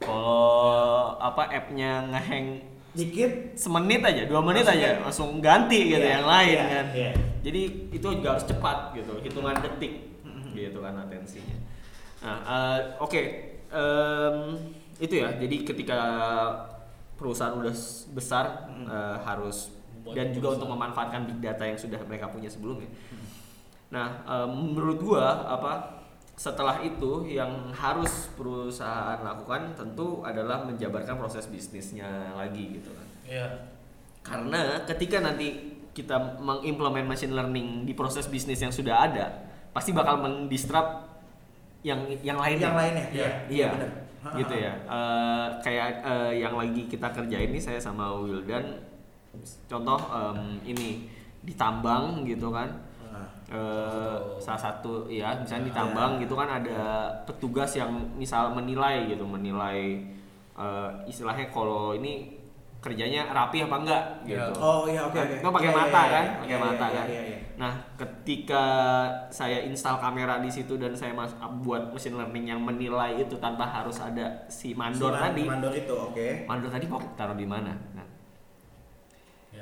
[0.00, 5.02] Kalau apa appnya ngehang Dikit semenit aja, dua menit Langsung aja kan?
[5.02, 6.86] langsung ganti gitu Iya, yang lain iya, kan.
[6.94, 7.12] iya.
[7.42, 10.14] Jadi itu juga harus cepat gitu, hitungan detik
[10.50, 11.56] gitu kan atensinya.
[12.22, 13.20] Nah, eh, oke
[13.68, 14.36] em,
[14.96, 15.34] itu ya.
[15.34, 15.98] Jadi ketika
[17.14, 17.74] perusahaan udah
[18.10, 18.44] besar
[18.80, 20.54] eh, harus Membuat dan juga perusahaan.
[20.56, 22.86] untuk memanfaatkan big data yang sudah mereka punya sebelumnya.
[23.90, 25.72] Nah, em, menurut gua apa
[26.34, 33.06] setelah itu yang harus perusahaan lakukan tentu adalah menjabarkan proses bisnisnya lagi gitu kan.
[33.22, 33.46] Iya.
[34.24, 39.26] Karena ketika nanti kita mengimplement machine learning di proses bisnis yang sudah ada,
[39.70, 41.06] pasti bakal mendisrupt
[41.86, 42.66] yang yang lainnya.
[42.66, 43.90] Yang lainnya, iya, Iya, benar.
[44.40, 44.72] gitu ya.
[44.74, 48.80] Eh, kayak eh, yang lagi kita kerjain ini saya sama Wildan,
[49.68, 51.06] contoh em, ini
[51.44, 52.72] ditambang gitu kan.
[53.44, 55.70] Eh, salah satu ya misalnya Ya.
[55.70, 56.80] ditambang gitu kan ada
[57.22, 60.00] petugas yang misal menilai gitu menilai
[60.54, 62.40] eh, istilahnya kalau ini
[62.80, 64.44] kerjanya rapi apa enggak Ya.
[64.48, 64.52] gitu.
[64.56, 65.34] Oh iya oke oke.
[65.40, 67.06] Itu pakai Iya, mata iya, kan, iya, pakai iya, mata iya, kan.
[67.08, 67.38] iya, iya.
[67.54, 68.64] Nah, ketika
[69.28, 73.64] saya install kamera di situ dan saya mas buat mesin learning yang menilai itu tanpa
[73.64, 75.42] harus ada si mandor Si tadi.
[75.44, 76.44] Mandor itu oke.
[76.44, 77.72] Mandor tadi mau taruh di mana?
[77.92, 78.04] Nah,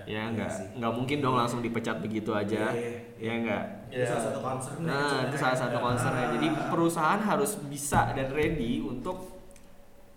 [0.04, 0.08] Ya.
[0.08, 0.66] ya iya enggak sih.
[0.72, 2.68] enggak mungkin dong langsung dipecat begitu aja.
[2.68, 3.64] Iya, iya, Ya enggak.
[3.88, 6.26] Itu salah satu concern Nah, itu salah satu concernnya.
[6.32, 9.30] Jadi perusahaan harus bisa dan ready untuk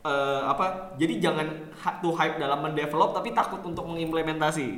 [0.02, 0.66] eh, apa?
[0.96, 1.46] Jadi jangan
[2.00, 4.70] tuh hype dalam mendevelop tapi takut untuk mengimplementasi.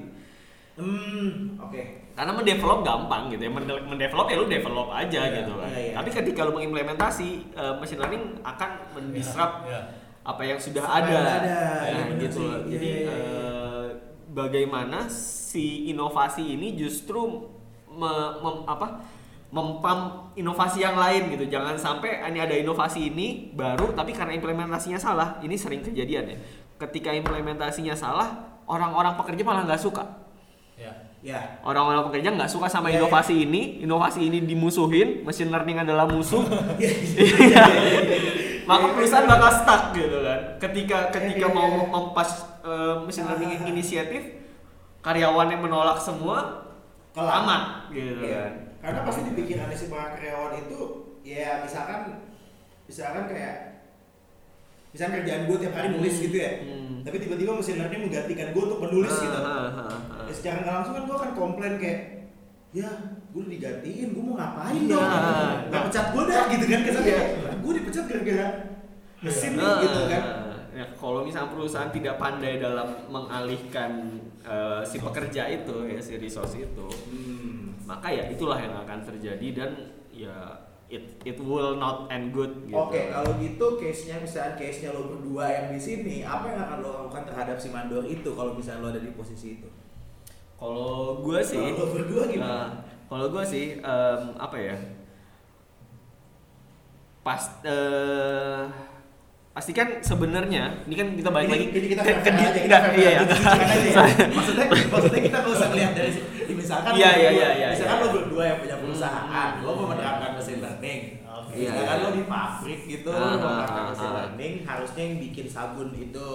[0.75, 1.81] Hmm, oke.
[2.13, 3.51] Karena mendevelop gampang gitu ya.
[3.51, 5.69] Mende- Mendevelop ya lu develop aja Iya, gitu kan.
[5.69, 5.93] iya, iya.
[5.95, 9.81] Tapi ketika lu mengimplementasi eh, machine learning akan mendisrupt Ya.
[10.21, 11.17] apa yang sudah Apa ada.
[11.17, 12.39] ada, Nah, iya bener gitu.
[12.39, 12.49] sih.
[12.69, 13.31] Jadi Iya, iya, iya.
[13.41, 13.56] eh,
[14.37, 17.49] bagaimana si inovasi ini justru
[17.89, 19.17] me- mem- apa?
[19.47, 21.47] mempam inovasi yang lain gitu.
[21.47, 25.39] Jangan sampai ini ada inovasi ini baru tapi karena implementasinya salah.
[25.39, 26.37] Ini sering kejadian ya.
[26.75, 30.03] Ketika implementasinya salah, orang-orang pekerja malah nggak suka.
[30.75, 30.91] Ya.
[31.23, 31.63] Ya.
[31.63, 36.43] Orang-orang pekerja nggak suka sama Iya, inovasi ini, inovasi ini dimusuhin, machine learning adalah musuh.
[36.77, 36.91] Iya.
[37.15, 37.63] Iya.
[38.67, 40.39] Maka perusahaan bakal stuck gitu kan.
[40.59, 44.23] Ketika ketika Iya, iya, mau mempas eh, machine learning inisiatif,
[44.99, 46.67] karyawannya menolak semua,
[47.11, 47.33] Kelam.
[47.41, 48.35] amat gitu Iya.
[48.37, 48.51] kan.
[48.77, 50.79] Karena pasti di pikiran si para karyawan itu
[51.23, 52.23] ya misalkan
[52.83, 53.55] misalkan kayak
[54.89, 56.51] misalkan kerjaan gue tiap hari nulis gitu ya.
[56.61, 57.03] Hmm.
[57.03, 59.39] Tapi tiba-tiba mesin learning menggantikan gue untuk menulis Ah, gitu.
[59.39, 60.25] ah, ah, ah.
[60.25, 61.99] Ya, secara nggak langsung kan gue akan komplain kayak
[62.69, 62.89] ya
[63.27, 64.91] gue udah digantiin gue mau ngapain Iya.
[64.91, 65.07] dong
[65.67, 67.23] nggak pecat gue dah gitu kan kesannya Iya.
[67.57, 68.47] gue dipecat gara-gara
[69.17, 70.23] mesin nih Ah, gitu kan
[70.77, 76.61] Ya, kalau misalnya perusahaan tidak pandai dalam mengalihkan eh, si pekerja itu ya si resource
[76.61, 77.73] itu, Hmm.
[77.89, 79.71] maka ya itulah yang akan terjadi dan
[80.13, 80.53] ya
[80.87, 82.77] it it will not end good gitu.
[82.77, 86.89] Oke, kalau gitu case-nya misalnya case-nya lo berdua yang di sini, apa yang akan lo
[87.03, 89.67] lakukan terhadap si mandor itu kalau misalnya lo ada di posisi itu?
[90.61, 92.47] Kalau gue sih, Kalau lo berdua gimana?
[92.53, 92.69] Nah,
[93.09, 94.77] kalau gue sih em, apa ya?
[97.25, 98.61] Pas eh
[99.57, 102.61] pasti kan sebenarnya ini kan kita balik Ini- lagi ini kita ke, ke aja, kita
[102.61, 103.21] enggak, fair-fair iya ya.
[103.25, 103.35] aja,
[103.89, 104.25] ya.
[104.29, 106.53] maksudnya maksudnya kita nggak usah lihat dari sini.
[106.53, 108.03] misalkan Iya, iya, iya, iya, misalkan iya.
[108.05, 109.65] lo berdua yang punya perusahaan Hmm.
[109.65, 111.53] lo mau menerapkan mesin learning Oke.
[111.57, 112.05] Iya, misalkan iya.
[112.05, 114.13] lo di pabrik gitu lo ah, menerapkan ah, mesin ah.
[114.15, 116.27] learning harusnya yang bikin sabun itu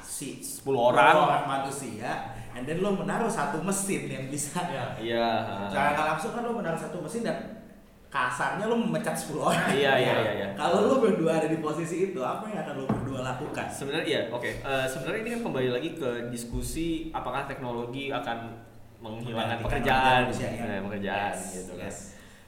[0.00, 1.14] si 10 orang.
[1.14, 2.10] orang manusia
[2.56, 4.96] and then lo menaruh satu mesin yang bisa Ya.
[4.96, 5.28] Iya.
[5.68, 7.61] Secara langsung kan lo menaruh satu mesin dan
[8.12, 9.72] kasarnya lo memecat 10 orang.
[9.72, 10.48] Iya, iya, iya, iya.
[10.52, 13.64] Kalau lo berdua ada di posisi itu, apa yang akan lo berdua lakukan?
[13.66, 14.50] Sebenarnya iya, oke.
[14.52, 18.52] Eh, sebenarnya ini kan kembali lagi ke diskusi apakah teknologi akan
[19.00, 20.62] menghilangkan pekerjaan, manusia, ya.
[20.68, 21.88] eh, pekerjaan Yes, gitu kan.
[21.88, 21.98] yes.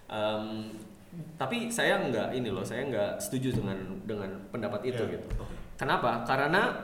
[0.07, 0.45] Em,
[1.35, 5.17] tapi saya nggak ini loh, saya nggak setuju dengan dengan pendapat itu Iya.
[5.17, 5.29] gitu.
[5.75, 6.23] Kenapa?
[6.23, 6.77] Karena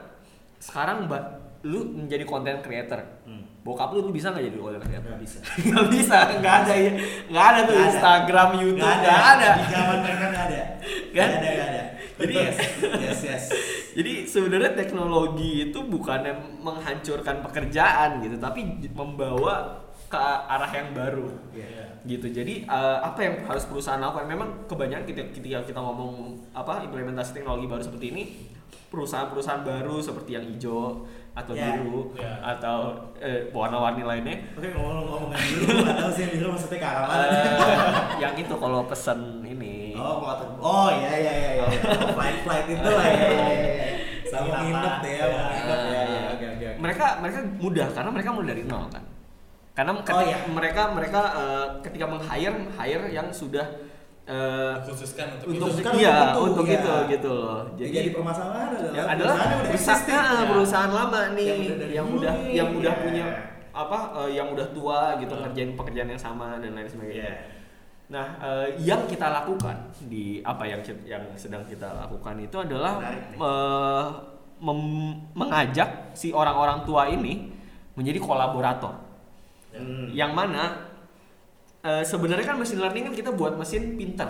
[0.57, 1.22] sekarang mbak
[1.68, 2.99] lu menjadi content creator.
[3.28, 3.45] Hmm.
[3.61, 5.08] Bokap lu, lu bisa nggak jadi content creator?
[5.12, 5.38] Nggak bisa.
[5.68, 6.92] nggak bisa, nggak ada ya,
[7.28, 7.84] nggak ada tuh ada.
[7.92, 9.48] Instagram, YouTube, Nggak nggak ada.
[9.52, 10.61] Di zaman mereka nggak ada.
[11.16, 11.28] Kan?
[11.28, 11.82] Nggak ada, nggak ada.
[12.20, 13.00] Jadi- Betul.
[13.00, 13.44] yes, yes.
[14.00, 18.61] Jadi sebenarnya teknologi itu bukannya menghancurkan pekerjaan gitu, tapi
[18.96, 21.28] membawa ke arah yang baru.
[21.52, 22.00] Iya.
[22.08, 22.26] Gitu.
[22.32, 24.24] Jadi eh, apa yang harus perusahaan lakukan?
[24.24, 28.22] Memang kebanyakan ketika kita, kita ngomong apa implementasi teknologi baru seperti ini,
[28.90, 31.62] perusahaan-perusahaan baru seperti yang hijau atau Ya.
[31.72, 32.33] biru Ya.
[32.43, 34.37] atau eh, warna-warni lainnya.
[34.53, 37.24] Oke, ngomong-ngomong yang dulu, nggak tahu sih yang dulu maksudnya ke arah mana.
[37.24, 37.51] Eh,
[38.18, 39.95] yang itu kalau pesen ini.
[39.95, 40.47] Oh, motor.
[40.59, 41.51] Oh, iya, iya, iya.
[41.55, 41.64] iya.
[41.64, 43.14] Oh, flight-flight itu lah ya.
[43.16, 43.89] iya, iya, iya.
[44.26, 44.62] Sama Penginapan.
[44.62, 45.91] nginep deh ya, mau nginep ya.
[45.91, 46.03] Ya.
[46.05, 46.68] Oke, oke, oke.
[46.78, 49.05] mereka mereka mudah karena mereka mulai dari nol kan
[49.70, 50.39] karena ketika Oh, iya.
[50.47, 53.66] mereka mereka eh, ketika meng hire hire yang sudah
[54.31, 56.78] eh, Khususkan untuk, untuk Dikhususkan iya untuk itu, untuk iya.
[56.78, 60.16] itu gitu loh Jadi, jadi, permasalahan adalah, yang adalah perusahaan, existing.
[60.16, 60.43] ah, ya.
[60.47, 63.03] perusahaan lama nih Yang udah dari yang udah nih, yang udah iya.
[63.03, 63.24] punya
[63.70, 65.43] apa eh, yang udah tua gitu Hmm.
[65.45, 67.35] ngerjain pekerjaan yang sama dan lain sebagainya Iya.
[68.11, 73.39] Nah, eh, yang kita lakukan di apa yang yang sedang kita lakukan itu adalah Menarik
[73.39, 74.07] eh,
[74.59, 77.55] mem- mengajak si orang-orang tua ini
[77.95, 78.99] menjadi kolaborator.
[79.70, 80.11] Hmm.
[80.11, 80.62] Yang mana
[81.81, 84.28] eh, sebenarnya kan mesin learning kan kita buat mesin pinter.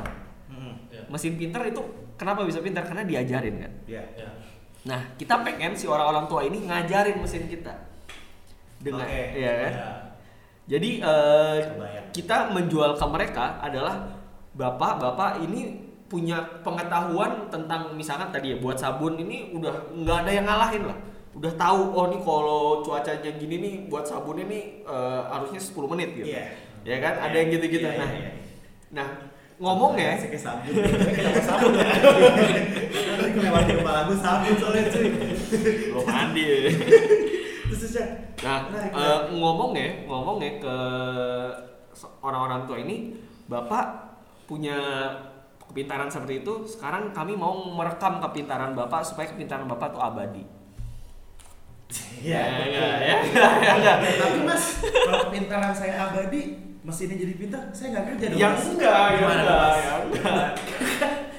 [0.50, 0.74] Hmm.
[0.90, 1.02] Ya.
[1.10, 1.80] Mesin pinter itu
[2.14, 2.82] kenapa bisa pinter?
[2.86, 3.72] Karena diajarin kan.
[3.86, 4.02] Ya.
[4.14, 4.30] Ya.
[4.80, 7.74] Nah, kita pengen si orang-orang tua ini ngajarin mesin kita.
[8.80, 9.24] Dengan Oke.
[9.36, 9.72] iya kan?
[9.76, 9.90] Ya.
[10.70, 12.06] Jadi eh, Kebayang.
[12.14, 14.06] kita menjual ke mereka adalah
[14.54, 20.46] bapak-bapak ini punya pengetahuan tentang misalkan tadi ya buat sabun ini udah nggak ada yang
[20.46, 20.98] ngalahin lah.
[21.30, 26.08] Udah tahu oh nih kalau cuacanya gini nih buat sabunnya nih eh, harusnya 10 menit
[26.16, 26.30] gitu.
[26.30, 26.69] Iya.
[26.82, 27.14] Ya kan?
[27.20, 27.86] Ada yang gitu-gitu.
[27.86, 28.32] Iya, nah, iya, iya.
[28.90, 29.08] nah
[29.60, 30.72] ngomongnya Asik kayak sabun.
[31.12, 31.84] Kenapa sabun ya?
[33.20, 35.08] Nanti kepala gue sabun soalnya cuy.
[35.92, 36.44] belum mandi.
[37.70, 38.04] Terus ya.
[38.40, 39.24] Nah, Menarik, eh, menarik.
[39.36, 40.76] ngomongnya, ngomongnya ke
[41.92, 43.12] se- orang-orang tua ini,
[43.46, 44.16] bapak
[44.48, 44.76] punya
[45.60, 46.64] kepintaran seperti itu.
[46.64, 50.42] Sekarang kami mau merekam kepintaran bapak supaya kepintaran bapak tuh abadi.
[52.20, 52.40] Iya.
[52.40, 53.16] ya, ya, ya,
[53.60, 54.12] ya, ya.
[54.16, 58.38] Tapi mas, kalau kepintaran saya abadi, mesinnya jadi pintar, saya nggak kerja dong.
[58.40, 58.66] Yang Mas.
[58.72, 60.50] enggak, yang Gimana, enggak, yang enggak.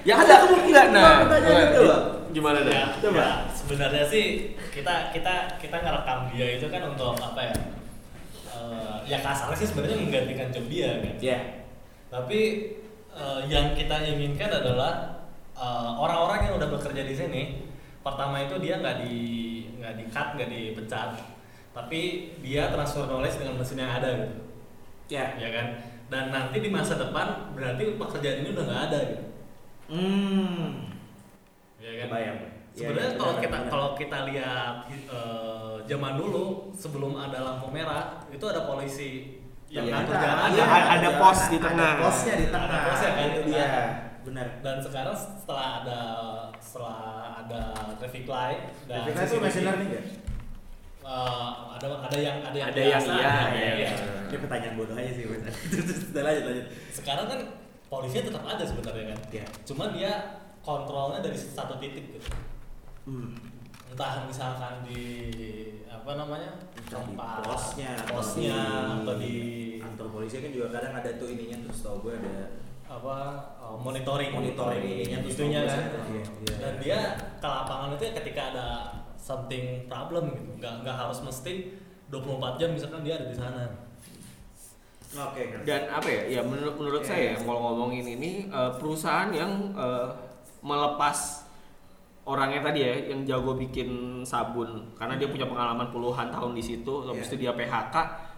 [0.02, 1.14] Yang Ada ada kemungkinan nah.
[1.22, 2.02] pertanyaan itu loh.
[2.34, 2.74] Gimana dah?
[2.74, 3.22] Ya, Coba.
[3.22, 4.26] ya, sebenarnya sih
[4.74, 7.56] kita kita kita ngerekam dia itu kan untuk apa ya?
[8.50, 11.16] Eh, ya kasarnya sih sebenarnya menggantikan job dia kan.
[11.22, 11.40] Iya.
[12.10, 12.42] Tapi
[13.14, 15.22] eh, yang kita inginkan adalah
[15.54, 17.42] eh, orang-orang yang udah bekerja di sini,
[18.02, 19.18] pertama itu dia nggak di
[19.78, 21.10] nggak di cut, nggak dipecat,
[21.78, 22.02] tapi
[22.42, 24.34] dia transfer knowledge dengan mesin yang ada gitu,
[25.12, 25.26] Iya.
[25.36, 25.66] ya kan?
[26.08, 29.24] Dan nanti di masa depan berarti pekerjaan ini udah nggak ada gitu,
[29.88, 30.88] Hmm.
[31.78, 32.08] ya kan?
[32.08, 32.40] Kebayang.
[32.72, 36.44] Sebenarnya Iya, iya, kalau kita kalau kita lihat eh, zaman dulu
[36.74, 39.36] sebelum ada lampu merah itu ada polisi
[39.68, 40.84] yang Iya, ngatur ada, jalan ada, kan?
[40.94, 41.92] ada pos di Ada tengah.
[41.98, 42.72] posnya di tengah.
[42.72, 43.26] Ada posnya kan?
[43.28, 43.70] Itu dia.
[44.22, 44.48] Benar.
[44.62, 46.00] dan sekarang setelah ada
[46.56, 47.02] setelah
[47.42, 47.62] ada
[47.98, 50.04] traffic light dan Tapi kan itu mesin learning ya?
[51.02, 54.21] eh, ada ada yang ada yang Ada yang biasa, iya, ada iya, yang iya.
[54.32, 55.52] Ini pertanyaan bodoh aja sih, benar.
[55.76, 56.66] Terus lanjut lanjut.
[56.96, 57.40] sekarang kan
[57.86, 59.46] polisinya tetap ada sebenarnya kan Iya.
[59.68, 60.12] cuma dia
[60.64, 62.32] kontrolnya dari satu titik gitu
[63.04, 63.34] Hmm.
[63.92, 65.04] entah misalkan di
[65.90, 68.60] apa namanya Entah di tempat posnya, posnya
[69.04, 69.34] atau di
[69.82, 73.18] kantor polisi kan juga kadang ada tuh ininya terus tau gue ada apa
[73.58, 76.56] uh, monitoring monitoring ininya terus itunya kan sih, iya, iya.
[76.62, 77.00] dan dia
[77.42, 78.68] ke lapangan itu ya ketika ada
[79.18, 81.76] something problem gitu nggak nggak harus mesti
[82.08, 83.64] 24 jam misalkan dia ada di sana
[85.14, 85.66] Oke, ngerti.
[85.66, 86.24] Dan apa ya?
[86.30, 90.08] Ya menurut menurut saya kalau ngomongin ini eh, perusahaan yang eh,
[90.62, 91.48] melepas
[92.22, 93.90] orangnya tadi ya yang jago bikin
[94.22, 97.28] sabun karena dia punya pengalaman puluhan tahun di situ habis Iya.
[97.28, 97.96] itu dia PHK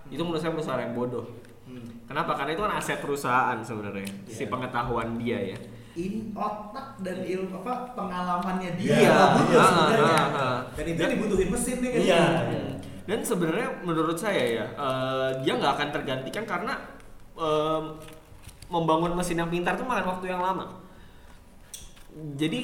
[0.08, 1.28] itu menurut saya perusahaan yang bodoh.
[1.64, 1.84] Hmm.
[2.04, 2.32] Kenapa?
[2.34, 4.50] Karena itu kan aset perusahaan sebenarnya si Iya.
[4.50, 5.60] pengetahuan dia ya.
[5.94, 10.18] in otak dan ilmu apa pengalamannya dia yang bagus Ah, sebenarnya.
[10.18, 10.58] ah, ah.
[10.74, 12.24] dan itu dibutuhin mesin nih kan Iya.
[12.50, 12.72] Hmm.
[13.04, 16.74] Dan sebenarnya menurut saya ya eh, dia nggak akan tergantikan karena
[17.36, 17.84] em,
[18.72, 20.83] membangun mesin yang pintar itu makan waktu yang lama.
[22.14, 22.60] Jadi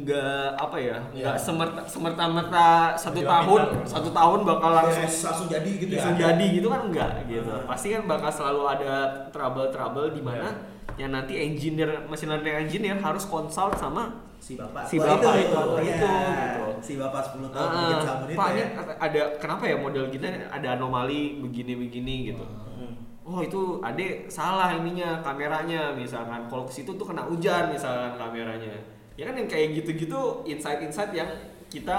[0.00, 1.40] nggak apa ya nggak Iya.
[1.40, 3.84] semerta semerta merta satu tahun pintar.
[3.84, 7.48] satu tahun bakal langsung Yes, langsung jadi gitu ya langsung jadi gitu kan enggak gitu.
[7.48, 7.62] Ah.
[7.68, 8.92] Pasti kan bakal selalu ada
[9.28, 10.48] trouble-trouble di mana
[10.96, 15.40] yang nanti engineer mesin learning engineer harus consult sama si bapak Si Wah, bapak itu,
[15.40, 16.36] itu, itu, itu, Iya.
[16.36, 16.64] gitu.
[16.80, 18.66] si bapak 10 tahun Ah, bikin sabun itu Pak, ya
[18.98, 22.44] ada kenapa ya model kita ada anomali begini-begini gitu.
[22.44, 22.92] Hmm.
[23.24, 28.93] Oh itu adek salah ininya kameranya misalkan kalau ke situ tuh kena hujan misalkan kameranya.
[29.14, 31.30] Ya kan yang kayak gitu-gitu insight-insight yang
[31.66, 31.96] kita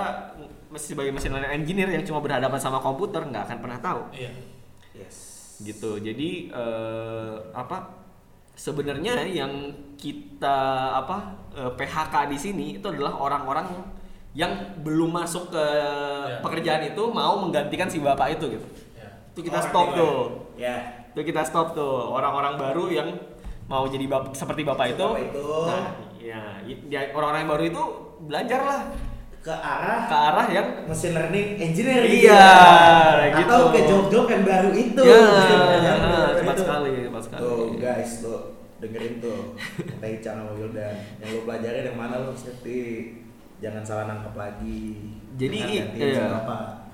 [0.68, 4.32] masih sebagai mesin learning engineer yang cuma berhadapan sama komputer nggak akan pernah tahu iya
[4.93, 5.18] yes
[5.57, 5.95] gitu.
[5.97, 7.95] Jadi eh, apa
[8.53, 9.51] sebenarnya yang
[9.95, 10.57] kita
[10.93, 11.18] apa
[11.53, 13.68] eh, PHK di sini itu adalah orang-orang
[14.34, 15.63] yang belum masuk ke
[16.26, 16.41] Ya.
[16.41, 18.68] pekerjaan itu mau menggantikan si bapak itu gitu.
[18.93, 20.43] ya Itu kita stop tuh.
[20.51, 20.59] gue.
[20.59, 20.76] ya
[21.11, 23.09] Itu kita stop tuh orang-orang baru yang
[23.66, 25.05] mau jadi bap- seperti bapak itu.
[25.05, 25.45] Bapak itu.
[25.66, 25.84] Nah,
[26.26, 27.84] ya, dia- orang-orang yang baru itu
[28.26, 28.82] belajarlah
[29.39, 33.38] ke arah ke arah yang mesin learning engineer Iya, gitu ya.
[33.38, 33.45] gitu.
[33.45, 37.41] atau ke job-job yang baru itu ya, baru cepat sekali, cepat sekali.
[37.45, 38.39] tuh guys tuh
[38.76, 43.13] dengerin tuh kata Ican sama Wildan yang lo pelajarin yang mana lo safety
[43.55, 45.57] jangan salah nangkep lagi Jadi,
[45.93, 46.26] iya.
[46.32, 46.84] bapak.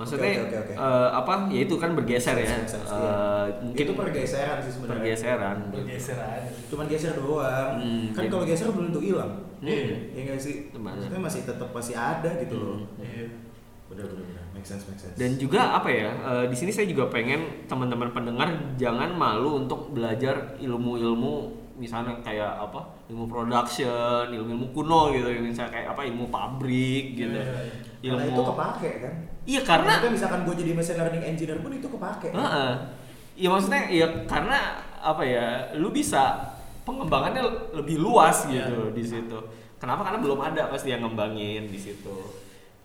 [0.00, 0.74] Maksudnya Oke, oke, oke, oke.
[0.80, 1.32] eh, apa?
[1.46, 2.48] Ya itu kan bergeser ya.
[2.48, 3.52] Sense, sense, Eh, iya.
[3.60, 5.56] mungkin itu pergeseran sih sebenarnya pergeseran.
[5.68, 9.92] bergeser aja cuman geser doang Hmm, kan jadi- kalau geser belum tentu hilang Hmm.
[10.08, 12.96] ya nggak sih maksudnya masih tetap masih ada gitu loh Hmm.
[12.98, 13.28] iya
[13.86, 14.44] Bener bener bener.
[14.54, 15.18] Make sense make sense.
[15.18, 16.08] Dan juga apa ya?
[16.08, 18.46] eh, di sini saya juga pengen teman-teman pendengar
[18.76, 22.84] jangan malu untuk belajar ilmu-ilmu misalnya kayak apa?
[23.08, 26.04] Ilmu production, ilmu-ilmu kuno gitu, misalnya kayak apa?
[26.04, 27.40] Ilmu pabrik gitu.
[28.04, 29.14] Iya, Karena Ilmu itu kepake kan.
[29.48, 32.28] Iya karena Maksudnya misalkan gue jadi machine learning engineer pun itu kepake.
[32.30, 32.36] kan?
[32.36, 32.72] Heeh.
[33.40, 34.58] Ya maksudnya ya karena
[35.00, 35.72] apa ya?
[35.80, 36.36] Lu bisa
[36.84, 39.38] pengembangannya lebih luas gitu di situ.
[39.80, 40.04] Kenapa?
[40.04, 42.36] Karena belum ada pasti yang ngembangin di situ.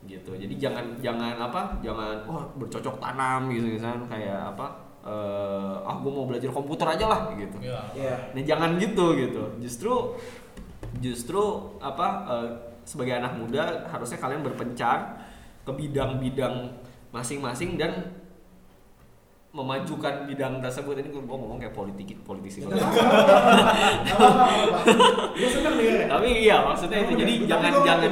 [0.07, 0.31] Gitu.
[0.31, 1.83] Jadi jangan jangan apa?
[1.83, 4.84] Jangan wah bercocok tanam gitu misalnya kayak apa?
[5.05, 7.57] Eh ah gue mau belajar komputer aja lah gitu.
[7.61, 7.81] Iya.
[7.93, 8.15] Iya.
[8.33, 9.43] Nah jangan gitu gitu.
[9.61, 10.17] Justru
[10.97, 11.41] justru
[11.77, 12.49] apa eh,
[12.85, 15.21] sebagai anak muda harusnya kalian berpencar
[15.65, 16.73] ke bidang-bidang
[17.13, 18.17] masing-masing dan
[19.55, 22.83] memajukan bidang tersebut ini gue ngomong kayak politik politisi banget.
[25.31, 26.07] Gue seneng denger ya.
[26.11, 28.09] tapi iya maksudnya itu jadi jangan jangan.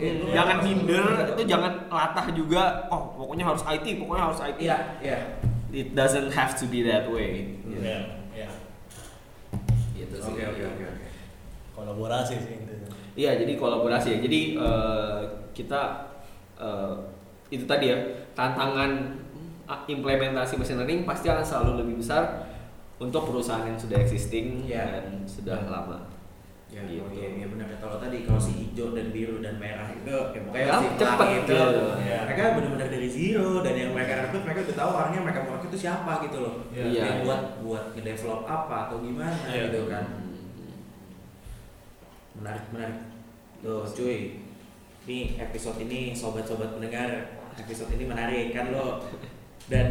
[0.00, 1.04] Iya, jangan minder
[1.36, 5.18] itu jangan latah juga oh pokoknya harus IT pokoknya harus IT Iya iya.
[5.72, 7.98] It doesn't have to be that way gitu, Iya.
[8.32, 8.50] Iya.
[9.94, 10.32] gitu sih.
[10.32, 10.86] Oke oke oke.
[11.72, 12.88] Kolaborasi sih intinya.
[13.16, 14.18] Iya, jadi kolaborasi ya.
[14.20, 15.20] Jadi eh,
[15.52, 15.80] kita
[16.56, 16.94] eh,
[17.48, 17.98] itu tadi ya
[18.34, 19.16] tantangan
[19.86, 22.46] implementasi machine learning pasti akan selalu lebih besar
[22.96, 25.04] untuk perusahaan yang sudah existing Iya.
[25.04, 26.15] dan sudah lama.
[26.76, 27.00] Ya, Gitu.
[27.00, 30.12] oh iya, iya benar kata lo tadi kalau si hijau dan biru dan merah itu
[30.12, 31.82] ya pokoknya Ya, si pelangi itu gitu.
[32.04, 32.18] Ya.
[32.22, 35.78] mereka benar-benar dari zero dan yang mereka rekrut mereka udah tahu orangnya mereka mau itu
[35.78, 36.84] siapa gitu loh Iya.
[36.86, 37.02] Iya.
[37.02, 39.62] yang buat buat ngedevelop apa atau gimana Iya.
[39.66, 40.04] gitu kan
[42.36, 42.98] menarik menarik
[43.62, 44.44] Loh cuy
[45.06, 47.08] Nih episode ini sobat-sobat pendengar
[47.56, 49.00] Episode ini menarik kan lo
[49.66, 49.86] Dan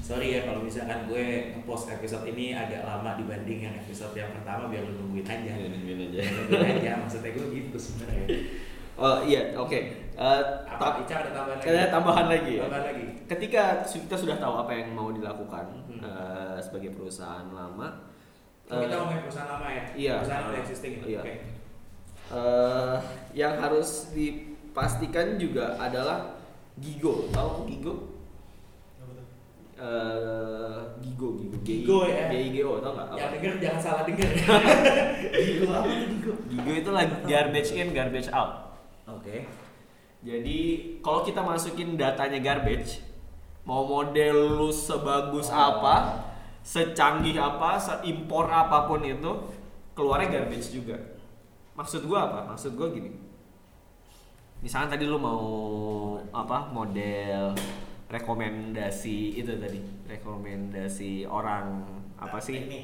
[0.00, 4.66] sorry ya kalau misalkan gue ngepost episode ini agak lama dibanding yang episode yang pertama
[4.66, 6.20] biar lo nungguin aja Nungguin aja.
[6.24, 8.26] Nungguin aja maksudnya gue gitu sebenarnya
[8.96, 9.78] Oh iya, oke.
[10.12, 11.68] Eh, Apa ta- Ica ada tambahan lagi?
[11.70, 12.62] ada tambahan lagi ya.
[12.64, 16.00] Tambahan lagi Ketika kita sudah tahu apa yang mau dilakukan Hmm.
[16.00, 17.88] eh, sebagai perusahaan lama,
[18.66, 19.84] Oh, kita eh, ngomongin perusahaan lama ya?
[19.94, 20.14] iya.
[20.20, 21.04] Perusahaan udah existing ya?
[21.06, 21.20] Iya.
[21.20, 21.34] Oke
[22.30, 22.96] eh,
[23.34, 26.36] yang harus dipastikan juga adalah
[26.76, 27.26] Gigo.
[27.28, 27.94] Tahu Gigo?
[29.80, 32.28] Eh, Gigo, Gigo, Gigo ya?
[32.28, 33.16] G-I-G-O, tau nggak?
[33.16, 33.26] Apa?
[33.32, 34.28] denger jangan salah denger
[35.48, 36.32] Gigo apa tuh Gigo?
[36.52, 38.76] Gigo itu lagi garbage in, garbage out.
[39.08, 39.48] Oke
[40.20, 40.58] Jadi
[41.00, 43.00] kalau kita masukin datanya garbage,
[43.64, 45.56] mau model lu sebagus Oh.
[45.56, 46.28] apa,
[46.60, 49.32] secanggih apa, seimpor apa pun itu,
[49.96, 51.00] keluarnya garbage juga.
[51.72, 52.52] Maksud gua apa?
[52.52, 53.16] Maksud gua gini.
[54.60, 55.40] Misalnya tadi lu mau
[56.36, 57.56] apa model
[58.10, 59.78] rekomendasi itu tadi,
[60.10, 61.86] rekomendasi orang
[62.18, 62.58] apa sih?
[62.58, 62.80] Ini.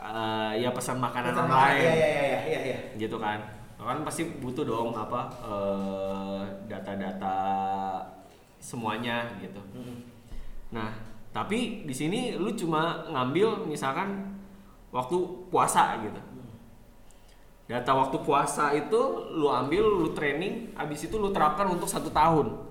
[0.00, 2.78] Eh, ya pesan makanan Pesan online Iya iya iya iya iya.
[2.98, 3.38] Gitu kan.
[3.80, 7.38] Kan pasti butuh dong apa eh, data-data
[8.60, 9.60] semuanya gitu.
[9.72, 10.04] Hmm.
[10.70, 10.92] nah
[11.34, 14.36] tapi di sini lu cuma ngambil misalkan
[14.90, 15.16] waktu
[15.48, 16.20] puasa gitu.
[17.70, 22.69] Data waktu puasa itu lu ambil lu training habis itu lu terapkan untuk satu tahun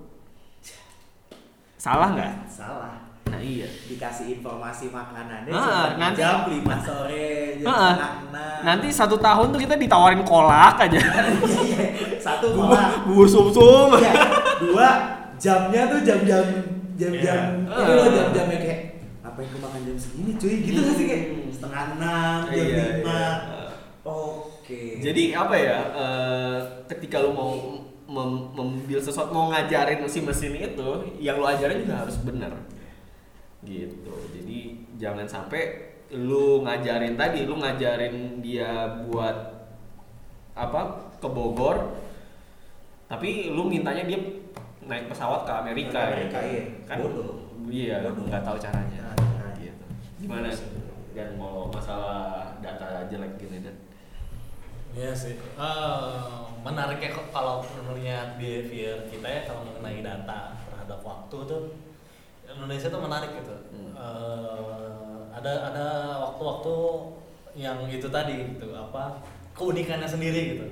[1.79, 7.65] salah nggak Salah nah iya dikasih informasi makanannya Ah, di nanti- jam 5 sore jam
[7.65, 8.59] Ah, setengah enam.
[8.65, 11.85] nanti satu tahun tuh kita ditawarin kolak aja Iya,
[12.19, 13.47] satu malah bubur sum
[13.95, 14.13] Iya,
[14.59, 14.89] dua
[15.35, 16.45] jamnya tuh jam-jam
[16.95, 17.79] jam-jam Iya.
[17.79, 18.79] ini loh jam-jamnya kayak
[19.21, 21.47] ngapain gue makan jam segini cuy gitu nggak sih kayak Hmm.
[21.49, 23.65] setengah enam jam Iya, lima iya.
[24.03, 25.77] oke Jadi apa ya?
[25.93, 26.57] eh,
[26.87, 27.53] ketika lu mau
[28.09, 30.89] mem- membuild sesuatu mau ngajarin si mesin itu,
[31.21, 32.51] yang lu ajarin juga harus benar.
[33.61, 34.13] Gitu.
[34.33, 34.59] Jadi
[34.97, 39.37] jangan sampai lu ngajarin tadi, lu ngajarin dia buat
[40.57, 41.05] apa?
[41.19, 41.99] ke Bogor.
[43.11, 44.15] Tapi lu mintanya dia
[44.87, 46.63] naik pesawat ke Amerika, Amerika, iya.
[46.87, 47.35] Kan Bodoh.
[47.67, 48.23] iya, Bodoh.
[48.31, 49.03] nggak tahu caranya.
[49.19, 49.83] Nah, Gitu.
[50.23, 50.47] Gimana?
[51.11, 53.75] Dan mau masalah data jelek gini dan
[54.93, 55.35] Iya sih.
[55.37, 61.61] Eh, menariknya kalau melihat behavior kita ya kalau mengenai data terhadap waktu tuh
[62.49, 63.55] Indonesia tuh menarik gitu.
[63.71, 63.93] Hmm.
[63.95, 65.87] Eh, ada ada
[66.19, 66.75] waktu-waktu
[67.55, 69.21] yang itu tadi gitu apa
[69.55, 70.65] keunikannya sendiri gitu.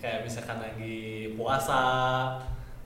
[0.00, 0.98] Kayak misalkan lagi
[1.36, 1.84] puasa,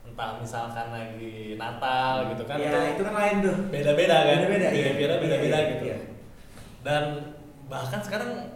[0.03, 2.59] entah misalkan lagi Natal gitu kan.
[2.59, 4.91] ya itu kan lain tuh beda-beda kan Beda-beda, iya.
[4.91, 5.97] behaviornya beda-beda Iya, gitu iya.
[6.83, 7.03] dan
[7.71, 8.54] bahkan sekarang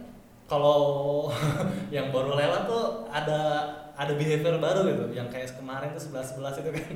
[0.50, 1.30] kalau
[1.94, 3.40] yang baru lewat tuh ada
[3.94, 6.86] ada behavior baru gitu yang kayak kemarin tuh 11 11 itu kan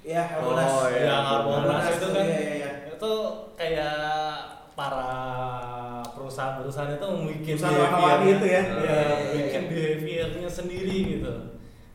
[0.00, 1.04] ya Harbolnas Oh, iya.
[1.04, 2.70] yang Harbolnas itu kan iya, iya, iya.
[2.88, 3.12] itu
[3.52, 4.00] kayak
[4.72, 5.12] para
[6.08, 7.06] perusahaan-perusahaan itu
[7.44, 8.62] Perusahaan warna-warni itu ya.
[8.62, 9.68] ya, Iya, iya, bikin iya.
[9.68, 11.34] behaviornya sendiri gitu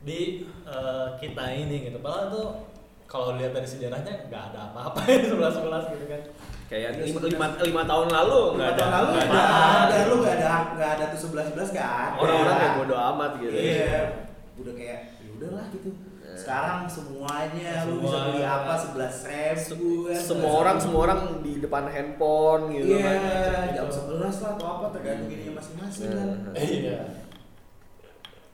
[0.06, 0.20] di
[0.64, 2.48] eh, kita ini gitu padahal tuh
[3.08, 6.22] kalau lihat dari sejarahnya nggak ada apa-apa ya sebelas sebelas gitu kan
[6.68, 8.84] Kayak lima, lima, lima tahun lalu nggak Lima ada.
[8.84, 9.44] tahun lalu nggak ada.
[9.88, 12.16] ada, lu nggak ada, nggak ada tuh sebelas sebelas nggak ada.
[12.20, 13.56] Orang-orang kayak bodo amat gitu.
[13.56, 14.00] Iya,
[14.60, 15.90] udah kayak ya udahlah gitu.
[16.38, 18.28] Sekarang semuanya lu bisa Semua.
[18.30, 19.90] beli apa sebelas ribu.
[20.06, 23.68] kan, Semua orang semua orang di depan handphone gitu Iya, kan.
[23.74, 26.30] jam sebelas lah atau apa tergantung ininya masing-masing kan.
[26.54, 26.98] Iya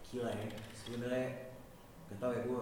[0.05, 1.27] Gila ya, sebenarnya
[2.07, 2.61] gak tau ya gue.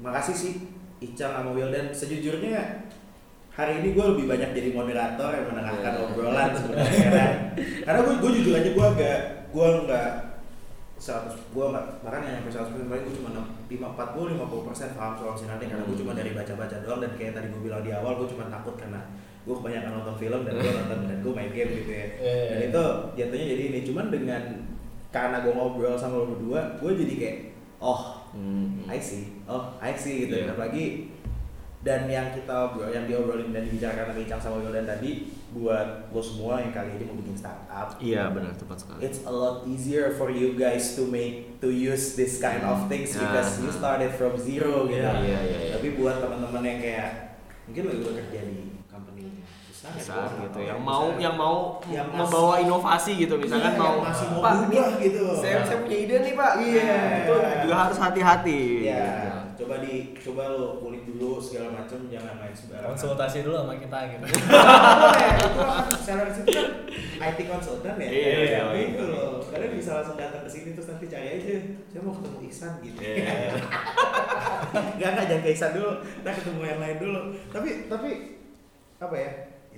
[0.00, 0.54] Makasih sih
[1.02, 1.90] Icang sama Wildan.
[1.90, 2.88] Sejujurnya
[3.50, 6.02] hari ini gue lebih banyak jadi moderator yang menengahkan Iya.
[6.04, 7.32] obrolan sebenarnya kan.
[7.84, 10.10] Karena gue gue jujur aja gue agak gue nggak
[10.96, 14.88] 100 gue nggak bahkan yang sampai 100 persen paling gue cuma 5 40 50 persen
[14.92, 17.90] paham soal learning karena gue cuma dari baca-baca doang dan kayak tadi gue bilang di
[17.90, 19.00] awal gue cuma takut karena
[19.40, 22.44] gue kebanyakan nonton film dan gue nonton dan gue main game gitu ya Iya.
[22.46, 22.84] dan itu
[23.16, 24.42] jatuhnya jadi ini cuman dengan
[25.08, 27.36] karena gue ngobrol sama lo berdua gue jadi kayak
[27.80, 28.86] oh Hmm.
[28.86, 30.54] I see oh I see gitu Iya.
[30.54, 31.10] apalagi
[31.80, 35.10] dan yang kita obrol yang diobrolin dan dibicarakan sama Icang sama Wildan tadi
[35.50, 39.00] buat lo semua yang kali ini mau bikin startup Iya benar tepat sekali.
[39.00, 43.16] it's a lot easier for you guys to make to use this kind of things
[43.16, 43.74] Ah, because you ah.
[43.74, 47.10] started from zero gitu Iya, iya, iya, tapi buat teman-teman yang kayak
[47.64, 49.40] mungkin lo juga kerja di company
[49.82, 50.92] besar, besar ya, gitu atau yang besar.
[50.92, 54.52] mau yang mau Yang masih- membawa inovasi gitu misalkan Iya, mau yang masih mau pak
[54.60, 55.24] berubah gitu.
[55.34, 56.84] saya saya punya ide nih pak Iya.
[56.84, 59.38] Nah, itu juga harus hati-hati Iya, gitu.
[59.60, 62.88] coba di coba lo kulik dulu segala macam jangan main sembarangan.
[62.90, 66.68] konsultasi dulu sama kita gitu Boleh, itu kan seller itu kan
[67.20, 68.08] IT konsultan ya.
[68.10, 69.12] Iya, iya, gitu iya.
[69.14, 69.36] loh.
[69.42, 71.52] Kalian bisa langsung datang ke sini terus nanti cari aja.
[71.86, 72.96] Saya mau ketemu Ihsan gitu.
[72.98, 73.52] Iya.
[74.96, 75.92] Enggak enggak jangan ke Ihsan dulu.
[76.00, 77.20] Kita ketemu yang lain dulu.
[77.50, 78.10] Tapi tapi
[78.98, 79.30] apa ya?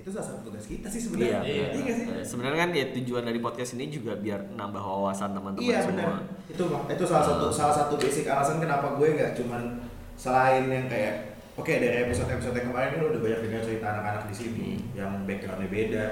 [0.03, 1.39] Itu salah satu tugas kita sih sebenarnya.
[1.41, 2.05] Iya, Iya nggak sih?
[2.27, 6.09] sebenarnya kan ya tujuan dari podcast ini juga biar nambah wawasan teman-teman Iya semua benar.
[6.45, 9.79] Itu itu salah satu salah satu basic alasan kenapa gue nggak cuman
[10.13, 11.15] selain yang kayak
[11.55, 15.23] oke dari episode episode yang kemarin kan udah banyak dengar cerita anak-anak di sini yang
[15.23, 16.03] backgroundnya beda,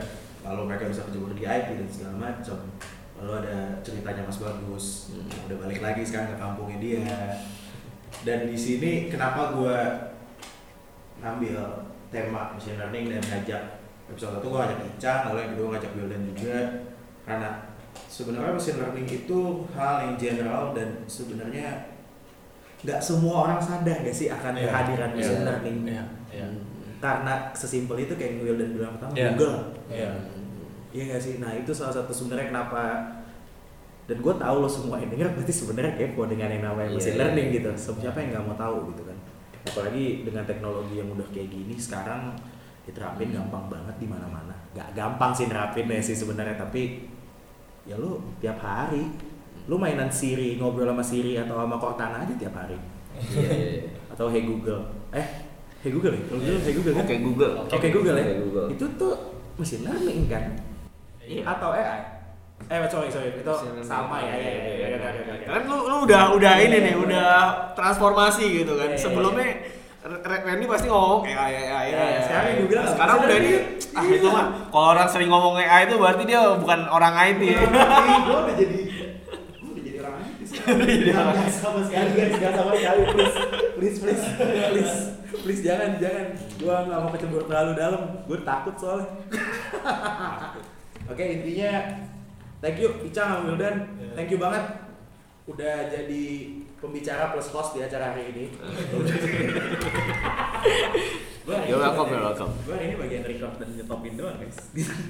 [0.44, 2.58] lalu mereka bisa kejebur di IP dan segala macam.
[3.20, 5.46] Lalu ada ceritanya Mas Bagus, Hmm.
[5.46, 7.04] udah balik lagi sekarang ke kampungnya dia.
[8.22, 9.78] Dan di sini kenapa gue
[11.20, 11.58] ngambil
[12.10, 13.64] tema machine learning dan ngajak
[14.12, 16.60] episode satu gue ngajak Icang, lalu yang kedua ngajak Wildan juga
[17.22, 17.50] karena
[18.08, 19.40] sebenarnya machine learning itu
[19.72, 21.70] hal yang general dan sebenarnya
[22.82, 26.04] nggak semua orang sadar gak sih akan Iya, kehadiran iya, machine learning iya,
[26.34, 26.48] iya.
[26.98, 29.30] karena sesimpel itu kayak Wildan bilang pertama Iya.
[29.34, 29.58] Google
[29.88, 30.12] iya
[30.92, 31.40] Iya gak sih?
[31.40, 32.84] Nah itu salah satu sebenarnya kenapa
[34.12, 37.14] dan gue tahu lo semua yang denger berarti sebenarnya kepo dengan yang namanya Iya, mesin
[37.16, 37.56] iya, learning iya.
[37.56, 37.70] gitu.
[37.96, 39.18] Siapa yang nggak mau tahu gitu kan?
[39.72, 42.36] Apalagi dengan teknologi yang udah kayak gini sekarang
[42.84, 44.54] diterapin gampang banget di mana-mana.
[44.72, 47.06] Gak gampang sih nerapin ya sih sebenarnya tapi
[47.84, 49.10] ya lo tiap hari
[49.66, 52.78] lo mainan Siri ngobrol sama Siri atau sama Cortana aja tiap hari
[53.12, 53.90] Iya, iya, iya.
[54.10, 55.28] atau Hey Google eh
[55.84, 57.54] Hey Google ya kalau dulu Hey Google kan Oke Google.
[57.68, 58.26] Oke Google ya.
[58.26, 58.68] Oke, Google.
[58.72, 59.14] Itu tuh
[59.60, 60.44] mesin learning kan?
[61.22, 61.44] Iya.
[61.46, 62.02] Atau AI?
[62.70, 65.48] Eh sorry sorry itu Mesin sama ya ya ya ya ya, ya, ya, ya.
[65.50, 67.30] Kan lu lu udah udah ini nih, Iya, udah
[67.74, 68.94] transformasi gitu kan.
[68.94, 69.50] Iya, iya, Sebelumnya
[70.20, 71.88] Randy pasti ngomong AI AI AI.
[71.88, 73.64] Iya, sekarang gue bilang sekarang udah ini learning.
[73.92, 74.16] ah Iya.
[74.16, 77.42] itu mah kalau orang sering ngomong AI itu berarti dia bukan orang IT.
[77.42, 78.78] Gue udah jadi
[79.54, 81.36] gue udah jadi orang IT sekarang.
[81.50, 83.36] Sama sekali guys, nggak sama sekali please
[83.76, 84.24] please please
[84.70, 84.96] please
[85.40, 86.26] please jangan jangan.
[86.56, 88.02] Gue nggak mau kecebur terlalu dalam.
[88.26, 89.10] Gue takut soalnya.
[91.08, 91.72] Oke intinya
[92.60, 94.14] thank you Ica sama Wildan, Iya.
[94.14, 94.64] thank you banget
[95.44, 96.26] udah jadi
[96.82, 98.46] pembicara plus host di acara hari ini.
[101.42, 102.52] You're ini welcome, bagian- welcome.
[102.66, 104.58] Hari ini bagian record dan nyetopin doang guys.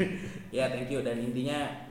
[0.56, 1.88] ya thank you dan intinya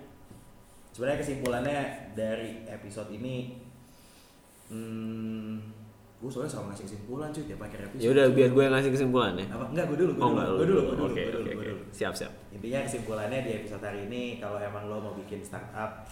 [0.92, 1.78] sebenarnya kesimpulannya
[2.12, 3.56] dari episode ini,
[4.68, 5.54] hmm,
[6.20, 8.04] gue soalnya sama ngasih kesimpulan cuy tiap akhir episode.
[8.04, 9.46] Ya udah biar gue yang ngasih kesimpulannya.
[9.48, 9.64] Apa?
[9.72, 11.22] Enggak, gue dulu, gue Oh dulu, gue dulu, gue dulu, Oke
[11.56, 11.68] oke.
[11.94, 12.32] Siap siap.
[12.52, 16.04] Intinya kesimpulannya di episode hari ini kalau emang lo mau bikin startup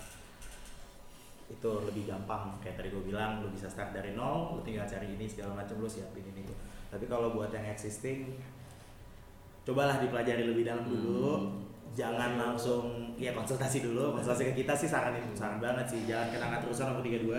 [1.49, 2.55] itu lebih gampang.
[2.61, 5.81] Kayak tadi gue bilang lo bisa start dari nol lo tinggal cari ini segala macam
[5.81, 6.57] lo siapin ini tuh
[6.89, 8.33] tapi kalau buat yang existing
[9.69, 11.61] cobalah dipelajari lebih dalam dulu.
[11.97, 14.17] Jangan langsung ya konsultasi dulu.
[14.17, 16.01] Konsultasi ke kita sih saranin saran banget sih.
[16.09, 17.33] Jangan kenangan terusan nomor 32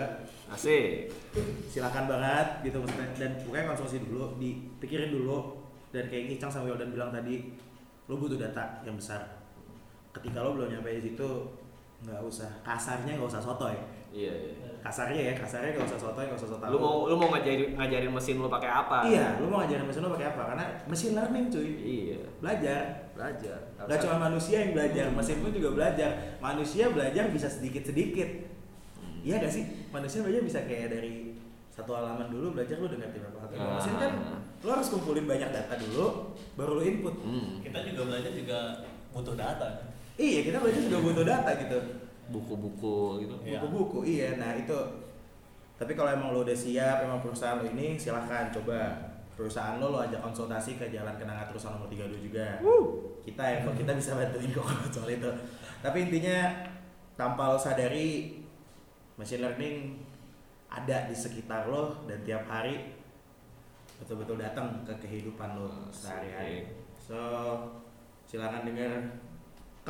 [0.52, 1.10] Asik.
[1.70, 3.08] silakan banget gitu maksudnya.
[3.16, 5.58] Dan pokoknya konsultasi dulu dipikirin dulu.
[5.90, 7.50] Dan kayak Icang sama Wildan bilang tadi
[8.06, 9.22] lo butuh data yang besar.
[10.14, 11.30] Ketika lo belum nyampe di situ
[12.06, 12.50] nggak usah.
[12.62, 13.74] Kasarnya nggak usah sotoy
[14.10, 14.52] Iya iya.
[14.80, 18.10] kasarnya ya kasarnya nggak usah sotoy nggak usah sotoy Lu mau lu mau ngajarin ngajarin
[18.10, 19.04] mesin lu pakai apa?
[19.04, 22.18] iya lo mau ngajarin mesin lo pakai apa karena mesin learning cuy Iya.
[22.40, 22.82] belajar
[23.12, 23.58] Belajar.
[23.76, 26.08] Gak cuma manusia yang belajar, mesin pun juga belajar.
[26.40, 28.48] Manusia belajar bisa sedikit-sedikit.
[29.20, 29.68] Iya gak sih?
[29.90, 31.36] Manusia belajar bisa kayak dari
[31.68, 33.76] satu halaman dulu belajar lu udah ngerti berapa halaman Ah.
[33.76, 34.12] mesin kan
[34.58, 37.60] lu harus kumpulin banyak data dulu baru lu input Hmm.
[37.60, 38.58] Kita juga belajar juga
[39.12, 39.68] butuh data.
[40.16, 41.78] iya kita belajar juga butuh data gitu
[42.30, 43.34] Buku-buku gitu.
[43.42, 43.58] Iya.
[43.60, 44.38] buku-buku iya.
[44.38, 44.78] Nah itu.
[45.80, 49.10] Tapi kalau emang lo udah siap emang perusahaan lo ini silahkan coba.
[49.34, 52.60] Perusahaan lo lo ajak konsultasi ke jalan kenangan terusan nomor 32 juga.
[53.24, 55.30] Kita yang kok kita bisa bantuin kok soal itu.
[55.80, 56.68] Tapi intinya
[57.16, 58.40] tanpa lo sadari
[59.20, 60.00] machine learning
[60.70, 62.96] ada di sekitar lo dan tiap hari
[64.00, 66.64] betul-betul datang ke kehidupan lo sehari-hari.
[66.96, 67.18] so
[68.24, 68.96] silakan dengar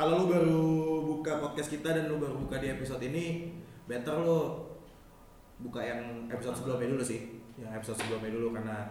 [0.01, 0.65] kalau lu baru
[1.13, 3.53] buka podcast kita dan lu baru buka di episode ini
[3.85, 4.65] better lu
[5.61, 7.37] buka yang episode sebelumnya dulu sih.
[7.53, 8.81] Yang episode sebelumnya dulu karena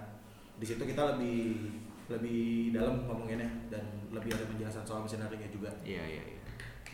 [0.63, 1.67] di situ kita lebih
[2.07, 3.83] lebih dalam ngomonginnya dan
[4.15, 5.75] lebih ada penjelasan soal mesin learningnya juga.
[5.83, 6.41] Iya iya iya.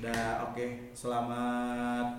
[0.00, 0.96] Dah oke.
[0.96, 2.16] Selamat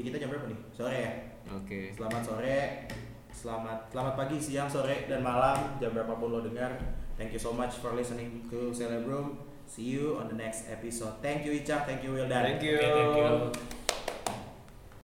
[0.00, 0.60] di kita jam berapa nih?
[0.72, 1.12] Sore ya?
[1.52, 1.92] Oke.
[1.92, 2.88] selamat sore.
[3.28, 5.76] Selamat selamat pagi siang sore dan malam.
[5.76, 6.72] Jam berapapun lo dengar.
[7.20, 11.44] Thank you so much for listening to Celebrum see you on the next episode thank
[11.44, 12.76] you Ica thank you Wildan Thank you.
[12.76, 13.77] Oke, thank you.